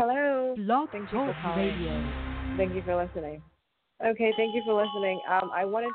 Hello. 0.00 0.54
Blog 0.56 0.88
Thank 0.92 1.12
you 1.12 1.18
for 1.28 1.36
calling. 1.42 1.76
Radio. 1.76 2.56
Thank 2.56 2.74
you 2.74 2.80
for 2.86 2.96
listening. 2.96 3.42
Okay, 4.00 4.32
thank 4.34 4.54
you 4.54 4.62
for 4.64 4.72
listening. 4.72 5.20
Um, 5.28 5.50
I 5.52 5.66
wanted. 5.66 5.92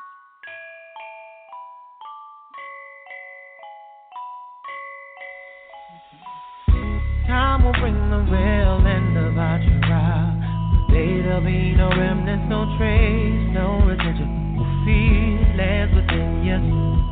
Time 7.26 7.65
will 7.65 7.73
bring 7.81 7.97
the 8.13 8.21
real 8.29 8.86
end 8.86 9.18
of 9.18 9.36
our 9.39 9.57
trial. 9.89 10.38
The 10.86 10.94
day 10.94 11.22
there'll 11.24 11.42
be 11.42 11.74
no 11.74 11.90
remnants, 11.90 12.46
no 12.48 12.78
trace, 12.78 13.50
no 13.58 13.82
residual 13.90 14.70
feelings 14.86 15.90
within 15.98 16.46
you. 16.46 16.62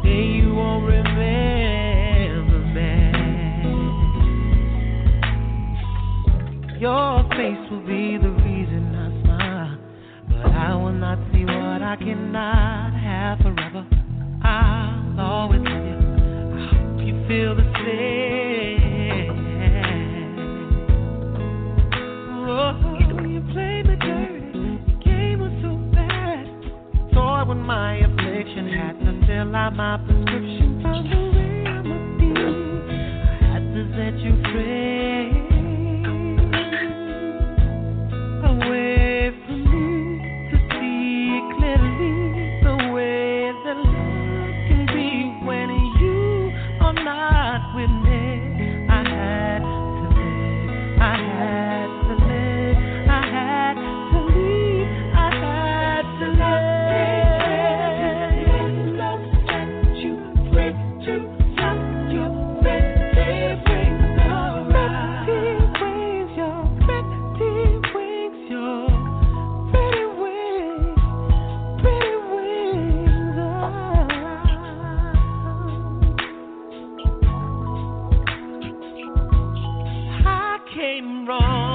Day 0.05 0.45
you 0.45 0.53
won't 0.53 0.85
Your 6.83 7.23
face 7.29 7.63
will 7.71 7.85
be 7.87 8.17
the 8.17 8.29
reason 8.43 8.93
I 8.93 9.07
smile, 9.23 9.77
but 10.27 10.51
I 10.51 10.75
will 10.75 10.91
not 10.91 11.17
see 11.31 11.45
what 11.45 11.81
I 11.81 11.95
cannot 11.95 12.91
have 12.91 13.39
forever. 13.39 13.87
I'll 14.43 15.17
always 15.17 15.61
love 15.61 15.85
you. 15.85 15.95
I 16.59 16.67
hope 16.75 16.99
you 16.99 17.15
feel 17.25 17.55
the 17.55 17.63
same. 17.85 19.31
Oh, 22.49 22.75
you 22.99 23.39
played 23.53 23.87
me 23.87 23.95
dirty. 23.95 24.43
Your 24.53 24.99
game 25.05 25.39
was 25.39 25.55
so 25.63 25.71
bad. 25.95 26.43
Toy 27.13 27.45
with 27.47 27.63
my 27.63 27.95
affliction, 27.99 28.67
had 28.67 28.99
to 28.99 29.25
fill 29.25 29.55
out 29.55 29.73
my 29.73 29.95
prescription. 30.05 30.72
Came 80.83 81.25
wrong, 81.25 81.72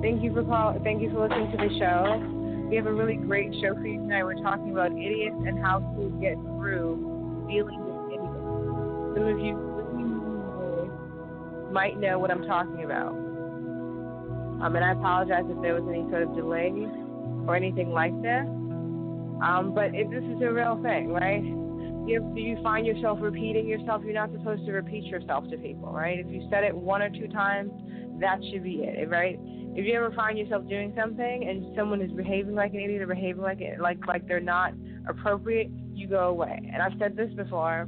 Thank 0.00 0.22
you 0.22 0.32
for 0.32 0.44
call. 0.44 0.78
Thank 0.84 1.02
you 1.02 1.10
for 1.10 1.26
listening 1.26 1.50
to 1.50 1.56
the 1.56 1.70
show. 1.78 2.22
We 2.70 2.76
have 2.76 2.86
a 2.86 2.92
really 2.92 3.16
great 3.16 3.52
show 3.60 3.74
for 3.74 3.84
you 3.84 3.98
tonight. 3.98 4.22
We're 4.22 4.40
talking 4.42 4.70
about 4.70 4.92
idiots 4.92 5.34
and 5.44 5.58
how 5.58 5.80
to 5.80 6.10
get 6.20 6.34
through 6.34 7.46
dealing 7.50 7.82
with 7.82 8.12
idiots. 8.14 9.18
Some 9.18 9.26
of 9.26 9.38
you 9.40 9.58
might 11.72 11.98
know 11.98 12.18
what 12.20 12.30
I'm 12.30 12.46
talking 12.46 12.84
about. 12.84 13.10
Um, 14.62 14.76
and 14.76 14.84
I 14.84 14.92
apologize 14.92 15.44
if 15.48 15.60
there 15.62 15.74
was 15.74 15.82
any 15.88 16.08
sort 16.10 16.22
of 16.22 16.34
delay 16.36 16.70
or 17.46 17.56
anything 17.56 17.90
like 17.90 18.14
that. 18.22 18.46
Um, 19.42 19.72
but 19.74 19.94
if 19.94 20.10
this 20.10 20.22
is 20.22 20.42
a 20.42 20.52
real 20.52 20.80
thing, 20.82 21.08
right? 21.08 21.42
You, 21.42 22.30
do 22.34 22.40
you 22.40 22.56
find 22.62 22.86
yourself 22.86 23.18
repeating 23.20 23.66
yourself? 23.66 24.02
You're 24.04 24.14
not 24.14 24.30
supposed 24.32 24.64
to 24.66 24.72
repeat 24.72 25.04
yourself 25.04 25.48
to 25.50 25.56
people, 25.56 25.90
right? 25.92 26.18
If 26.20 26.28
you 26.28 26.46
said 26.50 26.62
it 26.64 26.74
one 26.74 27.02
or 27.02 27.10
two 27.10 27.28
times, 27.28 27.72
that 28.20 28.38
should 28.50 28.62
be 28.62 28.82
it, 28.82 29.08
right? 29.10 29.38
If 29.78 29.86
you 29.86 29.94
ever 29.94 30.10
find 30.10 30.36
yourself 30.36 30.68
doing 30.68 30.92
something 30.98 31.46
and 31.48 31.76
someone 31.76 32.02
is 32.02 32.10
behaving 32.10 32.56
like 32.56 32.74
an 32.74 32.80
idiot 32.80 33.00
or 33.00 33.06
behaving 33.06 33.42
like 33.42 33.60
it, 33.60 33.78
like 33.80 34.04
like 34.08 34.26
they're 34.26 34.40
not 34.40 34.72
appropriate, 35.08 35.70
you 35.94 36.08
go 36.08 36.30
away. 36.30 36.58
And 36.72 36.82
I've 36.82 36.98
said 36.98 37.16
this 37.16 37.32
before 37.34 37.82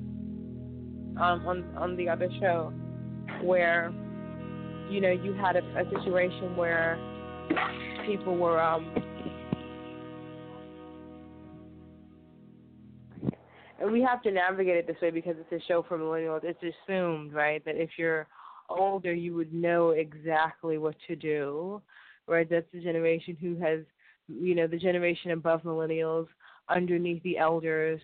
um, 1.21 1.45
on 1.45 1.65
on 1.77 1.97
the 1.97 2.09
other 2.09 2.29
show. 2.39 2.73
where 3.43 3.93
you 4.89 5.01
know 5.01 5.11
you 5.11 5.33
had 5.33 5.57
a, 5.57 5.65
a 5.77 5.85
situation 5.91 6.57
where 6.57 6.97
people 8.07 8.37
were 8.37 8.61
um 8.61 8.95
and 13.81 13.91
we 13.91 14.01
have 14.01 14.23
to 14.23 14.31
navigate 14.31 14.77
it 14.77 14.87
this 14.87 14.97
way 15.03 15.11
because 15.11 15.35
it's 15.41 15.65
a 15.65 15.67
show 15.67 15.85
for 15.89 15.99
millennials. 15.99 16.45
It's 16.45 16.63
assumed, 16.63 17.33
right, 17.33 17.65
that 17.65 17.77
if 17.77 17.91
you're 17.97 18.29
older, 18.71 19.13
you 19.13 19.35
would 19.35 19.53
know 19.53 19.91
exactly 19.91 20.79
what 20.79 20.97
to 21.09 21.17
do, 21.17 21.83
right? 22.27 22.49
That's 22.49 22.67
the 22.73 22.81
generation 22.81 23.37
who 23.41 23.57
has, 23.57 23.81
you 24.29 24.55
know, 24.55 24.67
the 24.67 24.79
generation 24.79 25.33
above 25.33 25.63
millennials, 25.63 26.29
underneath 26.69 27.23
the 27.23 27.39
elders, 27.39 28.01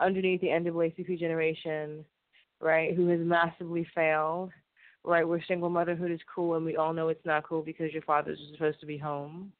underneath 0.00 0.40
the 0.40 0.48
NAACP 0.48 1.18
generation, 1.18 2.04
right, 2.60 2.94
who 2.94 3.08
has 3.08 3.20
massively 3.20 3.86
failed, 3.94 4.50
right, 5.04 5.26
where 5.26 5.42
single 5.46 5.70
motherhood 5.70 6.10
is 6.10 6.20
cool 6.34 6.56
and 6.56 6.64
we 6.64 6.76
all 6.76 6.92
know 6.92 7.08
it's 7.08 7.24
not 7.24 7.44
cool 7.44 7.62
because 7.62 7.92
your 7.92 8.02
father's 8.02 8.38
are 8.38 8.52
supposed 8.54 8.80
to 8.80 8.86
be 8.86 8.98
home, 8.98 9.52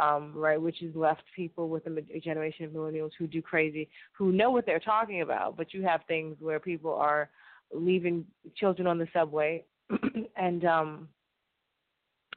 um, 0.00 0.32
right, 0.34 0.60
which 0.60 0.78
has 0.80 0.94
left 0.94 1.22
people 1.36 1.68
with 1.68 1.86
a, 1.86 2.20
generation 2.20 2.64
of 2.64 2.72
millennials 2.72 3.10
who 3.18 3.26
do 3.26 3.40
crazy, 3.40 3.88
who 4.12 4.32
know 4.32 4.50
what 4.50 4.66
they're 4.66 4.80
talking 4.80 5.22
about, 5.22 5.56
but 5.56 5.72
you 5.72 5.82
have 5.82 6.00
things 6.08 6.36
where 6.40 6.58
people 6.58 6.94
are 6.94 7.30
leaving 7.72 8.24
children 8.56 8.86
on 8.86 8.98
the 8.98 9.08
subway, 9.12 9.64
and 10.36 10.64
um, 10.64 11.08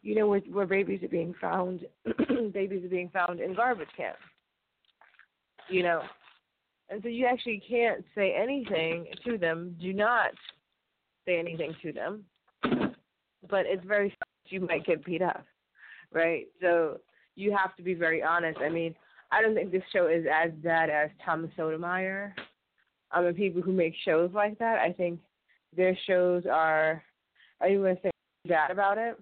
you 0.01 0.15
know 0.15 0.27
where, 0.27 0.41
where 0.51 0.65
babies 0.65 1.03
are 1.03 1.09
being 1.09 1.33
found, 1.39 1.85
babies 2.53 2.85
are 2.85 2.89
being 2.89 3.09
found 3.09 3.39
in 3.39 3.55
garbage 3.55 3.89
cans, 3.95 4.15
you 5.69 5.83
know, 5.83 6.01
and 6.89 7.01
so 7.01 7.09
you 7.09 7.25
actually 7.25 7.61
can't 7.67 8.03
say 8.13 8.35
anything 8.35 9.05
to 9.25 9.37
them. 9.37 9.75
Do 9.81 9.93
not 9.93 10.31
say 11.25 11.39
anything 11.39 11.75
to 11.81 11.91
them, 11.91 12.23
but 13.49 13.65
it's 13.65 13.85
very 13.85 14.15
you 14.47 14.61
might 14.61 14.85
get 14.85 15.03
beat 15.03 15.21
up, 15.21 15.43
right? 16.13 16.45
So 16.61 16.99
you 17.35 17.55
have 17.55 17.75
to 17.77 17.83
be 17.83 17.93
very 17.93 18.21
honest. 18.21 18.59
I 18.61 18.69
mean, 18.69 18.95
I 19.31 19.41
don't 19.41 19.55
think 19.55 19.71
this 19.71 19.83
show 19.91 20.07
is 20.07 20.25
as 20.31 20.51
bad 20.63 20.89
as 20.89 21.09
Thomas 21.23 21.49
Sotomayor. 21.57 22.35
Um, 23.15 23.33
people 23.33 23.62
who 23.62 23.71
make 23.71 23.94
shows 24.03 24.29
like 24.33 24.59
that, 24.59 24.79
I 24.79 24.91
think 24.91 25.19
their 25.75 25.97
shows 26.06 26.44
are. 26.51 27.03
I 27.62 27.69
don't 27.69 27.83
want 27.83 28.01
to 28.01 28.07
say 28.07 28.12
bad 28.47 28.71
about 28.71 28.97
it, 28.97 29.17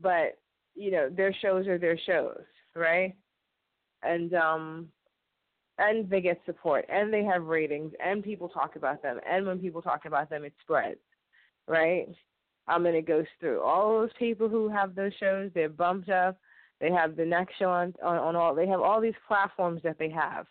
but 0.00 0.38
you 0.74 0.90
know, 0.90 1.10
their 1.10 1.34
shows 1.42 1.66
are 1.66 1.78
their 1.78 1.98
shows, 2.06 2.42
right? 2.76 3.14
And 4.02 4.32
um, 4.34 4.88
and 5.78 6.08
they 6.08 6.20
get 6.20 6.40
support, 6.46 6.86
and 6.88 7.12
they 7.12 7.24
have 7.24 7.44
ratings, 7.44 7.92
and 8.04 8.22
people 8.22 8.48
talk 8.48 8.76
about 8.76 9.02
them, 9.02 9.18
and 9.28 9.46
when 9.46 9.58
people 9.58 9.82
talk 9.82 10.04
about 10.04 10.30
them, 10.30 10.44
it 10.44 10.52
spreads, 10.62 11.00
right? 11.66 12.06
um, 12.68 12.86
and 12.86 12.96
it 12.96 13.06
goes 13.06 13.26
through 13.40 13.60
all 13.60 14.00
those 14.00 14.10
people 14.18 14.48
who 14.48 14.68
have 14.68 14.94
those 14.94 15.12
shows. 15.20 15.50
They're 15.54 15.68
bumped 15.68 16.08
up. 16.08 16.38
They 16.80 16.90
have 16.90 17.16
the 17.16 17.24
next 17.24 17.58
show 17.58 17.70
on, 17.70 17.94
on 18.02 18.16
on 18.16 18.36
all. 18.36 18.54
They 18.54 18.66
have 18.66 18.80
all 18.80 19.00
these 19.00 19.14
platforms 19.26 19.80
that 19.84 19.98
they 19.98 20.10
have. 20.10 20.46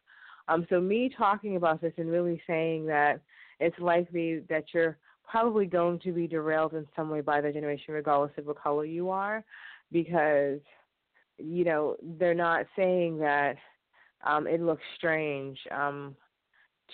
Um, 0.47 0.65
so 0.69 0.79
me 0.81 1.09
talking 1.15 1.55
about 1.55 1.81
this 1.81 1.93
and 1.97 2.09
really 2.09 2.41
saying 2.47 2.85
that 2.87 3.21
it's 3.59 3.77
likely 3.79 4.39
that 4.49 4.65
you're 4.73 4.97
probably 5.29 5.65
going 5.65 5.99
to 5.99 6.11
be 6.11 6.27
derailed 6.27 6.73
in 6.73 6.85
some 6.95 7.09
way 7.09 7.21
by 7.21 7.41
the 7.41 7.51
generation, 7.51 7.93
regardless 7.93 8.31
of 8.37 8.45
what 8.45 8.61
color 8.61 8.85
you 8.85 9.09
are, 9.09 9.43
because 9.91 10.59
you 11.37 11.63
know 11.63 11.95
they're 12.19 12.33
not 12.35 12.65
saying 12.75 13.17
that 13.19 13.55
um, 14.25 14.47
it 14.47 14.61
looks 14.61 14.83
strange. 14.97 15.57
Um, 15.71 16.15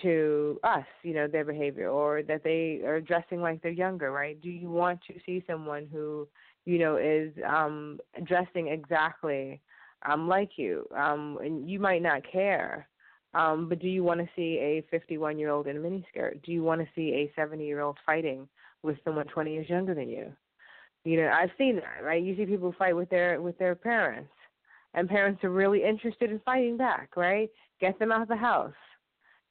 to 0.02 0.60
us, 0.64 0.86
you 1.04 1.14
know, 1.14 1.28
their 1.28 1.46
behavior 1.46 1.90
or 1.90 2.24
that 2.24 2.44
they 2.44 2.82
are 2.86 3.02
dressing 3.02 3.42
like 3.42 3.62
they're 3.62 3.72
younger, 3.72 4.12
right? 4.12 4.40
Do 4.42 4.50
you 4.50 4.70
want 4.70 5.00
to 5.08 5.14
see 5.26 5.44
someone 5.48 5.88
who, 5.92 6.28
you 6.66 6.80
know, 6.80 6.98
is 6.98 7.34
um 7.48 8.00
dressing 8.24 8.68
exactly 8.68 9.62
um 10.08 10.28
like 10.28 10.52
you? 10.58 10.88
Um 10.96 11.40
and 11.44 11.70
you 11.70 11.80
might 11.80 12.02
not 12.02 12.22
care. 12.32 12.88
Um, 13.34 13.70
but 13.70 13.80
do 13.80 13.88
you 13.88 14.04
want 14.04 14.20
to 14.22 14.30
see 14.36 14.58
a 14.60 14.84
51 14.90 15.38
year 15.38 15.50
old 15.50 15.68
in 15.68 15.78
a 15.78 15.80
miniskirt? 15.80 16.44
Do 16.44 16.52
you 16.52 16.64
want 16.64 16.82
to 16.82 16.88
see 16.96 17.14
a 17.14 17.32
70 17.40 17.66
year 17.66 17.82
old 17.82 17.98
fighting 18.06 18.48
with 18.82 18.98
someone 19.04 19.28
20 19.28 19.54
years 19.54 19.70
younger 19.70 19.94
than 19.94 20.10
you? 20.10 20.32
You 21.06 21.18
know, 21.22 21.30
I've 21.30 21.52
seen 21.58 21.76
that, 21.76 22.04
right? 22.04 22.22
You 22.22 22.36
see 22.36 22.46
people 22.46 22.74
fight 22.78 22.96
with 22.96 23.10
their 23.10 23.42
with 23.42 23.58
their 23.58 23.76
parents, 23.76 24.32
and 24.94 25.08
parents 25.08 25.44
are 25.44 25.50
really 25.50 25.84
interested 25.84 26.32
in 26.32 26.40
fighting 26.40 26.76
back, 26.76 27.16
right? 27.16 27.50
Get 27.80 27.98
them 28.00 28.12
out 28.12 28.24
of 28.24 28.28
the 28.28 28.36
house 28.36 28.74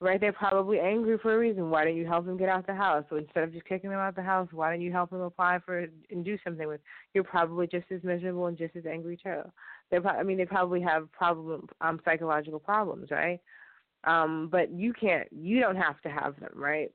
right? 0.00 0.20
They're 0.20 0.32
probably 0.32 0.78
angry 0.78 1.19
for 1.19 1.34
a 1.34 1.38
reason. 1.38 1.70
Why 1.70 1.84
don't 1.84 1.96
you 1.96 2.06
help 2.06 2.26
them 2.26 2.36
get 2.36 2.48
out 2.48 2.66
the 2.66 2.75
house? 2.75 3.04
So 3.10 3.16
instead 3.16 3.44
of 3.44 3.52
just 3.52 3.66
kicking 3.66 3.90
them 3.90 3.98
out 3.98 4.10
of 4.10 4.14
the 4.14 4.22
house, 4.22 4.48
why 4.52 4.70
don't 4.70 4.80
you 4.80 4.92
help 4.92 5.10
them 5.10 5.20
apply 5.20 5.58
for 5.64 5.86
and 6.10 6.25
do 6.25 6.38
something 6.44 6.69
with? 6.69 6.80
You're 7.14 7.25
probably 7.25 7.66
just 7.66 7.86
as 7.90 8.02
miserable 8.04 8.46
and 8.46 8.56
just 8.56 8.76
as 8.76 8.86
angry 8.86 9.19
too. 9.22 9.42
They're, 9.90 10.06
I 10.06 10.22
mean, 10.22 10.38
they 10.38 10.44
probably 10.44 10.80
have 10.82 11.10
problem, 11.12 11.69
um, 11.80 12.00
psychological 12.04 12.60
problems, 12.60 13.10
right? 13.10 13.40
Um, 14.04 14.48
but 14.50 14.70
you 14.70 14.92
can't, 14.92 15.28
you 15.32 15.60
don't 15.60 15.76
have 15.76 16.00
to 16.02 16.08
have 16.08 16.38
them, 16.40 16.52
right? 16.54 16.90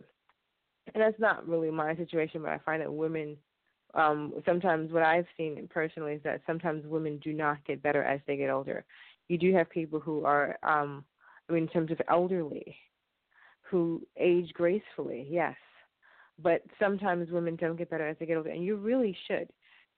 And 0.93 1.01
that's 1.01 1.19
not 1.19 1.47
really 1.47 1.71
my 1.71 1.95
situation, 1.95 2.41
but 2.41 2.51
I 2.51 2.59
find 2.59 2.81
that 2.81 2.93
women. 2.93 3.37
Um, 3.93 4.33
sometimes 4.45 4.91
what 4.91 5.03
I've 5.03 5.27
seen 5.37 5.69
personally 5.71 6.13
is 6.13 6.23
that 6.23 6.41
sometimes 6.47 6.85
women 6.87 7.19
do 7.23 7.31
not 7.31 7.63
get 7.65 7.83
better 7.83 8.03
as 8.03 8.19
they 8.25 8.37
get 8.37 8.49
older. 8.49 8.85
You 9.27 9.37
do 9.37 9.53
have 9.53 9.69
people 9.69 9.99
who 9.99 10.25
are 10.25 10.57
um 10.63 11.05
I 11.49 11.53
mean, 11.53 11.63
in 11.63 11.69
terms 11.69 11.91
of 11.91 12.01
elderly, 12.09 12.75
who 13.61 14.01
age 14.17 14.51
gracefully, 14.53 15.27
yes. 15.29 15.55
But 16.41 16.63
sometimes 16.79 17.29
women 17.31 17.55
don't 17.55 17.75
get 17.75 17.89
better 17.89 18.07
as 18.07 18.17
they 18.19 18.25
get 18.25 18.37
older, 18.37 18.49
and 18.49 18.63
you 18.63 18.75
really 18.75 19.15
should. 19.27 19.49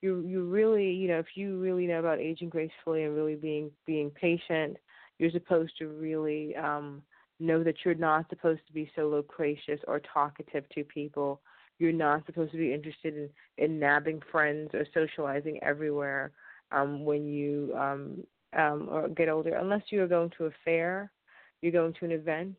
You 0.01 0.21
you 0.21 0.43
really 0.43 0.91
you 0.91 1.07
know 1.07 1.19
if 1.19 1.27
you 1.35 1.59
really 1.59 1.87
know 1.87 1.99
about 1.99 2.19
aging 2.19 2.49
gracefully 2.49 3.03
and 3.03 3.15
really 3.15 3.35
being 3.35 3.71
being 3.85 4.11
patient, 4.11 4.77
you're 5.19 5.31
supposed 5.31 5.73
to 5.79 5.87
really 5.87 6.55
um, 6.55 7.01
know 7.39 7.63
that 7.63 7.75
you're 7.83 7.95
not 7.95 8.29
supposed 8.29 8.61
to 8.67 8.73
be 8.73 8.91
so 8.95 9.07
loquacious 9.07 9.79
or 9.87 10.01
talkative 10.13 10.67
to 10.69 10.83
people. 10.83 11.41
You're 11.79 11.91
not 11.91 12.25
supposed 12.25 12.51
to 12.51 12.57
be 12.57 12.73
interested 12.73 13.15
in, 13.15 13.29
in 13.57 13.79
nabbing 13.79 14.21
friends 14.31 14.69
or 14.73 14.85
socializing 14.93 15.61
everywhere 15.61 16.31
um, 16.71 17.03
when 17.03 17.25
you 17.25 17.73
um, 17.77 18.23
um, 18.57 18.87
or 18.89 19.09
get 19.09 19.29
older, 19.29 19.55
unless 19.55 19.81
you 19.89 20.01
are 20.01 20.07
going 20.07 20.31
to 20.37 20.45
a 20.45 20.51
fair, 20.63 21.11
you're 21.61 21.71
going 21.71 21.93
to 21.99 22.05
an 22.05 22.11
event, 22.11 22.55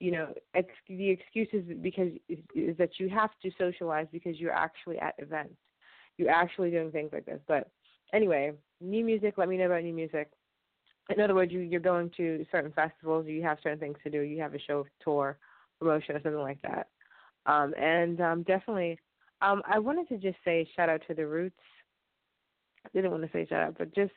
you 0.00 0.10
know, 0.10 0.28
ex- 0.54 0.68
the 0.88 1.10
excuse 1.10 1.48
is 1.52 1.64
because 1.80 2.10
is, 2.28 2.38
is 2.54 2.76
that 2.78 2.98
you 2.98 3.08
have 3.08 3.30
to 3.42 3.50
socialize 3.58 4.06
because 4.12 4.38
you're 4.38 4.52
actually 4.52 4.98
at 4.98 5.14
events. 5.18 5.54
You're 6.18 6.30
actually 6.30 6.70
doing 6.70 6.90
things 6.90 7.10
like 7.12 7.26
this. 7.26 7.40
But 7.46 7.70
anyway, 8.12 8.52
new 8.80 9.04
music. 9.04 9.34
Let 9.36 9.48
me 9.48 9.56
know 9.56 9.66
about 9.66 9.84
new 9.84 9.94
music. 9.94 10.30
In 11.10 11.20
other 11.20 11.34
words, 11.34 11.52
you, 11.52 11.60
you're 11.60 11.80
going 11.80 12.10
to 12.16 12.44
certain 12.50 12.72
festivals. 12.72 13.26
You 13.26 13.42
have 13.42 13.58
certain 13.62 13.78
things 13.78 13.96
to 14.04 14.10
do. 14.10 14.20
You 14.20 14.40
have 14.40 14.54
a 14.54 14.58
show, 14.58 14.86
tour, 15.02 15.38
promotion, 15.78 16.16
or 16.16 16.22
something 16.22 16.40
like 16.40 16.60
that. 16.62 16.88
Um, 17.46 17.74
and 17.78 18.20
um, 18.20 18.42
definitely, 18.42 18.98
um, 19.40 19.62
I 19.66 19.78
wanted 19.78 20.08
to 20.08 20.18
just 20.18 20.38
say 20.44 20.68
shout 20.74 20.88
out 20.88 21.02
to 21.08 21.14
the 21.14 21.26
Roots. 21.26 21.60
I 22.84 22.88
didn't 22.92 23.10
want 23.10 23.22
to 23.22 23.30
say 23.32 23.46
shout 23.48 23.62
out, 23.62 23.78
but 23.78 23.94
just 23.94 24.12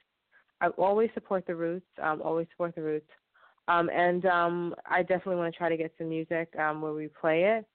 I 0.62 0.68
always 0.70 1.10
support 1.14 1.46
the 1.46 1.56
Roots. 1.56 1.86
Um, 2.02 2.22
always 2.24 2.48
support 2.52 2.76
the 2.76 2.82
Roots. 2.82 3.10
Um, 3.68 3.90
and 3.94 4.26
um, 4.26 4.76
I 4.88 5.02
definitely 5.02 5.36
want 5.36 5.54
to 5.54 5.58
try 5.58 5.70
to 5.70 5.78
get 5.78 5.94
some 5.98 6.10
music 6.10 6.52
um, 6.58 6.82
where 6.82 6.94
we 6.94 7.08
play 7.08 7.44
it. 7.44 7.66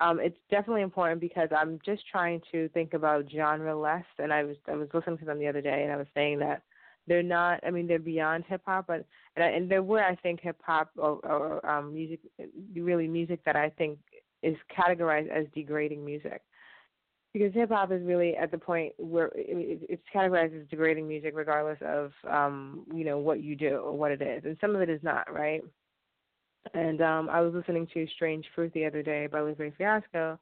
Um, 0.00 0.18
it's 0.18 0.38
definitely 0.50 0.82
important 0.82 1.20
because 1.20 1.50
I'm 1.56 1.78
just 1.84 2.02
trying 2.10 2.40
to 2.50 2.68
think 2.70 2.94
about 2.94 3.30
genre 3.30 3.78
less. 3.78 4.04
And 4.18 4.32
I 4.32 4.44
was 4.44 4.56
I 4.66 4.72
was 4.72 4.88
listening 4.94 5.18
to 5.18 5.24
them 5.26 5.38
the 5.38 5.46
other 5.46 5.60
day, 5.60 5.82
and 5.82 5.92
I 5.92 5.96
was 5.96 6.06
saying 6.14 6.38
that 6.38 6.62
they're 7.06 7.22
not. 7.22 7.60
I 7.66 7.70
mean, 7.70 7.86
they're 7.86 7.98
beyond 7.98 8.44
hip 8.48 8.62
hop, 8.64 8.86
but 8.86 9.04
and, 9.36 9.44
I, 9.44 9.48
and 9.48 9.70
they're 9.70 9.82
where 9.82 10.04
I 10.06 10.14
think 10.16 10.40
hip 10.40 10.60
hop 10.62 10.90
or, 10.96 11.18
or 11.24 11.66
um, 11.68 11.92
music, 11.92 12.20
really 12.74 13.08
music 13.08 13.40
that 13.44 13.56
I 13.56 13.70
think 13.70 13.98
is 14.42 14.56
categorized 14.76 15.30
as 15.30 15.46
degrading 15.54 16.04
music 16.04 16.42
because 17.32 17.52
hip 17.54 17.70
hop 17.70 17.92
is 17.92 18.02
really 18.04 18.36
at 18.36 18.50
the 18.50 18.58
point 18.58 18.92
where 18.98 19.30
it's 19.34 20.02
categorized 20.14 20.60
as 20.60 20.68
degrading 20.68 21.08
music, 21.08 21.32
regardless 21.34 21.78
of 21.82 22.12
um, 22.30 22.84
you 22.92 23.04
know 23.04 23.18
what 23.18 23.42
you 23.42 23.56
do 23.56 23.76
or 23.76 23.96
what 23.96 24.12
it 24.12 24.20
is, 24.20 24.44
and 24.44 24.56
some 24.60 24.74
of 24.74 24.82
it 24.82 24.90
is 24.90 25.02
not 25.02 25.32
right. 25.32 25.62
And 26.74 27.00
um, 27.00 27.28
I 27.30 27.40
was 27.40 27.54
listening 27.54 27.88
to 27.94 28.06
"Strange 28.14 28.44
Fruit" 28.54 28.72
the 28.74 28.84
other 28.84 29.02
day 29.02 29.26
by 29.26 29.40
Lupe 29.40 29.76
Fiasco. 29.76 30.38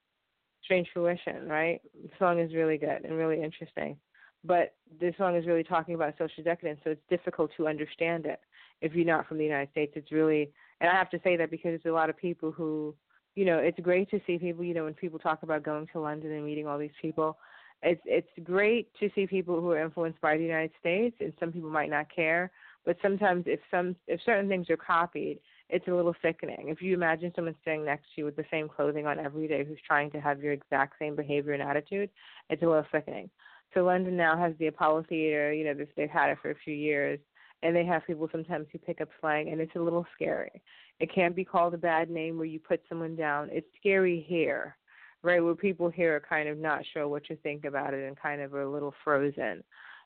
Strange 0.65 0.89
Fruition, 0.93 1.49
right? 1.49 1.81
The 2.03 2.11
song 2.19 2.39
is 2.39 2.55
really 2.55 2.77
good 2.77 3.05
and 3.05 3.17
really 3.17 3.43
interesting, 3.43 3.97
but 4.45 4.75
this 5.01 5.15
song 5.19 5.37
is 5.37 5.47
really 5.47 5.65
talking 5.65 5.95
about 5.95 6.15
social 6.19 6.43
decadence, 6.43 6.81
so 6.85 6.91
it's 6.91 7.03
difficult 7.11 7.51
to 7.57 7.69
understand 7.69 8.27
it 8.27 8.41
if 8.81 8.95
you're 8.95 9.05
not 9.05 9.29
from 9.29 9.39
the 9.39 9.45
United 9.45 9.71
States. 9.71 9.93
It's 9.95 10.11
really, 10.11 10.51
and 10.81 10.91
I 10.91 10.95
have 10.95 11.11
to 11.11 11.21
say 11.23 11.37
that 11.37 11.51
because 11.51 11.71
there's 11.71 11.93
a 11.93 11.95
lot 11.95 12.11
of 12.11 12.17
people 12.17 12.51
who 12.51 12.95
you 13.37 13.45
know, 13.45 13.59
it's 13.59 13.79
great 13.81 14.11
to 14.11 14.21
see 14.27 14.39
people, 14.39 14.65
you 14.65 14.75
know, 14.75 14.85
when 14.85 14.95
people 14.95 15.19
talk 15.19 15.43
about 15.43 15.63
going 15.63 15.87
to 15.93 16.01
London 16.01 16.33
and 16.33 16.45
meeting 16.45 16.67
all 16.67 16.79
these 16.79 16.91
people, 17.01 17.39
it's 17.83 18.03
it's 18.05 18.29
great 18.43 18.89
to 19.01 19.09
see 19.15 19.27
people 19.27 19.61
who 19.61 19.71
are 19.71 19.83
influenced 19.83 20.21
by 20.21 20.37
the 20.37 20.43
United 20.43 20.73
States 20.79 21.17
and 21.21 21.33
some 21.41 21.53
people 21.53 21.71
might 21.71 21.89
not 21.89 22.15
care, 22.15 22.51
but 22.85 22.97
sometimes 23.01 23.45
if 23.47 23.61
some 23.71 23.97
if 24.07 24.21
certain 24.27 24.49
things 24.49 24.69
are 24.69 24.77
copied 24.77 25.39
it's 25.73 25.87
a 25.89 25.95
little 25.95 26.15
sickening. 26.23 26.69
If 26.69 26.83
you 26.83 26.95
imagine 26.95 27.33
someone 27.35 27.55
staying 27.63 27.85
next 27.85 28.07
to 28.15 28.23
you 28.23 28.25
with 28.25 28.37
the 28.37 28.45
same 28.51 28.69
clothing 28.69 29.07
on 29.07 29.19
every 29.19 29.47
day 29.47 29.65
who's 29.65 29.79
trying 29.87 30.11
to 30.11 30.21
have 30.21 30.43
your 30.43 30.53
exact 30.53 30.95
same 30.99 31.15
behavior 31.15 31.53
and 31.53 31.63
attitude, 31.63 32.11
it's 32.49 32.63
a 32.63 32.67
little 32.67 32.87
sickening. 32.93 33.31
So 33.75 33.85
London 33.85 34.17
now 34.17 34.37
has 34.37 34.53
the 34.59 34.67
Apollo 34.67 35.07
Theater, 35.09 35.53
you 35.53 35.65
know, 35.65 35.75
they've 35.97 36.11
had 36.11 36.31
it 36.31 36.39
for 36.43 36.51
a 36.51 36.59
few 36.65 36.75
years, 36.75 37.21
and 37.63 37.75
they 37.75 37.85
have 37.85 38.07
people 38.07 38.29
sometimes 38.33 38.67
who 38.73 38.79
pick 38.79 39.01
up 39.01 39.09
slang, 39.21 39.51
and 39.51 39.61
it's 39.61 39.77
a 39.77 39.81
little 39.81 40.07
scary. 40.15 40.63
It 40.99 41.15
can't 41.15 41.37
be 41.37 41.45
called 41.45 41.75
a 41.75 41.79
bad 41.79 42.11
name 42.11 42.37
where 42.37 42.47
you 42.47 42.59
put 42.59 42.83
someone 42.89 43.17
down. 43.17 43.49
It's 43.53 43.67
scary 43.79 44.25
here, 44.29 44.77
right, 45.23 45.43
where 45.43 45.55
people 45.55 45.89
here 45.89 46.17
are 46.17 46.21
kind 46.21 46.49
of 46.49 46.59
not 46.59 46.83
sure 46.93 47.07
what 47.07 47.25
to 47.27 47.37
think 47.37 47.65
about 47.65 47.95
it 47.95 48.07
and 48.07 48.17
kind 48.19 48.41
of 48.41 48.55
are 48.55 48.63
a 48.63 48.71
little 48.71 48.95
frozen. 49.05 49.63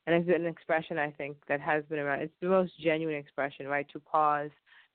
And 0.07 0.15
it's 0.15 0.29
an 0.29 0.47
expression 0.47 0.99
I 0.99 1.11
think 1.13 1.37
that 1.49 1.61
has 1.61 1.85
been 1.85 1.99
around. 1.99 2.21
It's 2.21 2.35
the 2.41 2.49
most 2.49 2.73
genuine 2.83 3.17
expression, 3.17 3.67
right? 3.67 3.87
To 3.93 4.01
pause, 4.01 4.51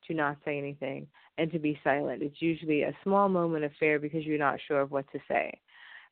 to 0.08 0.14
not 0.14 0.38
say 0.46 0.58
anything, 0.58 1.08
and 1.38 1.52
to 1.52 1.60
be 1.60 1.80
silent. 1.84 2.22
It's 2.22 2.42
usually 2.42 2.84
a 2.84 2.96
small 3.04 3.28
moment 3.28 3.66
of 3.66 3.72
fear 3.80 4.00
because 4.00 4.26
you're 4.26 4.38
not 4.38 4.60
sure 4.68 4.82
of 4.82 4.92
what 4.92 5.12
to 5.12 5.20
say, 5.28 5.60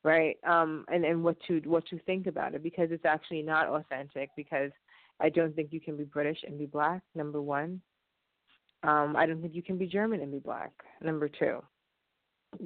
right? 0.07 0.37
Um, 0.47 0.85
and 0.87 1.03
and 1.03 1.21
what 1.21 1.35
to 1.47 1.59
what 1.65 1.85
to 1.87 1.99
think 1.99 2.27
about 2.27 2.55
it 2.55 2.63
because 2.63 2.87
it's 2.91 3.03
actually 3.03 3.41
not 3.41 3.67
authentic. 3.67 4.29
Because 4.37 4.71
I 5.19 5.27
don't 5.27 5.53
think 5.53 5.73
you 5.73 5.81
can 5.81 5.97
be 5.97 6.05
British 6.05 6.37
and 6.47 6.57
be 6.57 6.65
black. 6.65 7.01
Number 7.13 7.41
one, 7.41 7.81
um, 8.83 9.15
I 9.17 9.25
don't 9.25 9.41
think 9.41 9.53
you 9.53 9.61
can 9.61 9.77
be 9.77 9.85
German 9.85 10.21
and 10.21 10.31
be 10.31 10.39
black. 10.39 10.71
Number 11.03 11.27
two, 11.27 11.61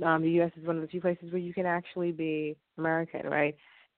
um, 0.06 0.22
the 0.22 0.30
U.S. 0.34 0.52
is 0.56 0.68
one 0.68 0.76
of 0.76 0.84
the 0.84 0.88
few 0.88 1.02
places 1.02 1.32
where 1.32 1.42
you 1.42 1.52
can 1.52 1.66
actually 1.66 2.12
be 2.12 2.56
American, 2.78 3.26
right? 3.26 3.56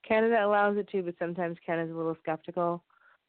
Canada 0.08 0.46
allows 0.46 0.78
it 0.78 0.88
to, 0.92 1.04
but 1.04 1.16
sometimes 1.20 1.58
Canada's 1.66 1.94
a 1.94 1.98
little 1.98 2.16
skeptical 2.22 2.82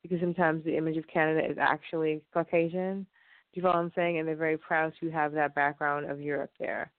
because 0.03 0.21
sometimes 0.21 0.65
the 0.65 0.77
image 0.77 0.97
of 0.97 1.09
Canada 1.09 1.45
is 1.45 1.57
actually 1.61 2.23
Caucasian. 2.33 3.03
Do 3.03 3.61
you 3.61 3.63
follow 3.63 3.75
what 3.77 3.85
I'm 3.85 3.93
saying? 3.97 4.19
And 4.19 4.29
they're 4.29 4.37
very 4.37 4.59
proud 4.59 4.93
to 5.01 5.11
have 5.11 5.33
that 5.33 5.57
background 5.57 6.09
of 6.09 6.21
Europe 6.21 6.53
there. 6.61 6.93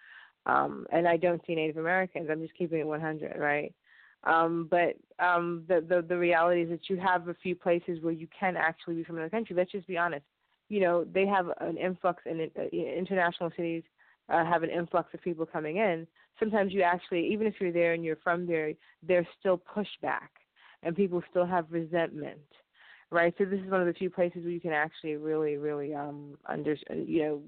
Um, 0.46 0.86
and 0.92 1.08
I 1.08 1.18
don't 1.18 1.42
see 1.46 1.56
Native 1.56 1.78
Americans. 1.78 2.30
I'm 2.32 2.42
just 2.42 2.56
keeping 2.56 2.80
it 2.80 2.88
100, 2.88 3.38
right? 3.40 3.74
Um, 4.24 4.68
but 4.70 4.96
um, 5.24 5.66
the, 5.68 5.86
the 5.88 6.04
the 6.08 6.18
reality 6.18 6.62
is 6.64 6.70
that 6.70 6.90
you 6.90 6.98
have 6.98 7.28
a 7.28 7.36
few 7.36 7.56
places 7.56 8.02
where 8.02 8.14
you 8.14 8.28
can 8.38 8.58
actually 8.58 8.96
be 8.96 9.04
from 9.04 9.18
another 9.18 9.30
country. 9.30 9.56
Let's 9.56 9.72
just 9.72 9.88
be 9.88 9.98
honest. 9.98 10.26
You 10.68 10.80
know, 10.82 11.04
they 11.04 11.28
have 11.28 11.48
an 11.62 11.78
influx 11.78 12.24
in 12.26 12.50
uh, 12.58 12.64
international 12.72 13.52
cities 13.56 13.84
uh, 14.30 14.44
have 14.46 14.64
an 14.64 14.70
influx 14.70 15.14
of 15.14 15.22
people 15.22 15.46
coming 15.46 15.78
in, 15.78 16.08
sometimes 16.40 16.74
you 16.74 16.82
actually, 16.82 17.28
even 17.28 17.48
if 17.48 17.56
you're 17.60 17.72
there 17.72 17.94
and 17.94 18.04
you're 18.04 18.18
from 18.18 18.46
there, 18.46 18.74
there's 19.04 19.28
still 19.40 19.58
pushback 19.58 20.30
and 20.84 20.96
people 20.96 21.22
still 21.30 21.46
have 21.46 21.66
resentment, 21.70 22.40
right? 23.12 23.34
So 23.38 23.46
this 23.46 23.60
is 23.60 23.70
one 23.70 23.82
of 23.82 23.88
the 23.88 23.94
few 23.94 24.10
places 24.10 24.44
where 24.44 24.52
you 24.52 24.60
can 24.60 24.74
actually 24.74 25.16
really, 25.16 25.58
really, 25.58 25.94
um, 25.94 26.38
under, 26.48 26.76
you 26.90 27.22
know, 27.24 27.42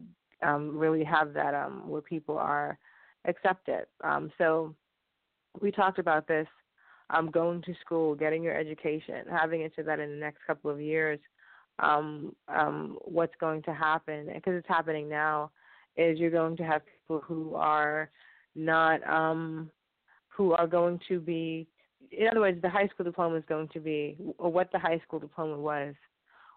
um, 0.48 0.77
really 0.77 1.04
have 1.04 1.34
that 1.34 1.56
um, 1.56 1.89
where 1.89 2.01
people 2.01 2.38
are 2.38 2.77
accepted. 3.27 3.86
Um, 4.03 4.31
so 4.38 4.74
we 5.62 5.72
talked 5.72 6.00
about 6.00 6.27
this 6.27 6.48
um, 7.10 7.31
going 7.31 7.62
to 7.63 7.74
school, 7.86 8.15
getting 8.15 8.43
your 8.43 8.57
education, 8.57 9.25
having 9.29 9.62
it 9.62 9.74
so 9.75 9.84
that 9.84 10.00
in 10.00 10.10
the 10.10 10.15
next 10.15 10.39
couple 10.46 10.72
of 10.72 10.81
years, 10.81 11.19
um, 11.79 12.36
um, 12.48 12.98
what's 13.03 13.36
going 13.39 13.62
to 13.63 13.74
happen, 13.74 14.29
because 14.34 14.55
it's 14.55 14.67
happening 14.67 15.07
now, 15.07 15.51
is 15.96 16.19
you're 16.19 16.31
going 16.31 16.57
to 16.57 16.63
have 16.63 16.81
people 16.86 17.22
who 17.25 17.55
are 17.55 18.10
not 18.55 19.07
um 19.07 19.69
who 20.29 20.51
are 20.53 20.67
going 20.67 21.00
to 21.07 21.19
be 21.19 21.67
in 22.12 22.27
other 22.27 22.39
words 22.39 22.62
the 22.62 22.69
high 22.69 22.88
school 22.88 23.03
diploma 23.03 23.36
is 23.36 23.43
going 23.48 23.67
to 23.69 23.79
be 23.79 24.17
or 24.38 24.51
what 24.51 24.72
the 24.72 24.79
high 24.79 25.00
school 25.05 25.19
diploma 25.19 25.57
was 25.57 25.93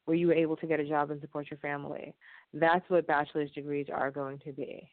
where 0.06 0.16
you 0.16 0.26
were 0.26 0.34
able 0.34 0.56
to 0.56 0.66
get 0.66 0.80
a 0.80 0.88
job 0.88 1.10
and 1.10 1.20
support 1.20 1.50
your 1.50 1.58
family 1.58 2.14
that's 2.54 2.88
what 2.88 3.06
bachelor's 3.06 3.50
degrees 3.52 3.86
are 3.92 4.10
going 4.10 4.38
to 4.38 4.52
be 4.52 4.88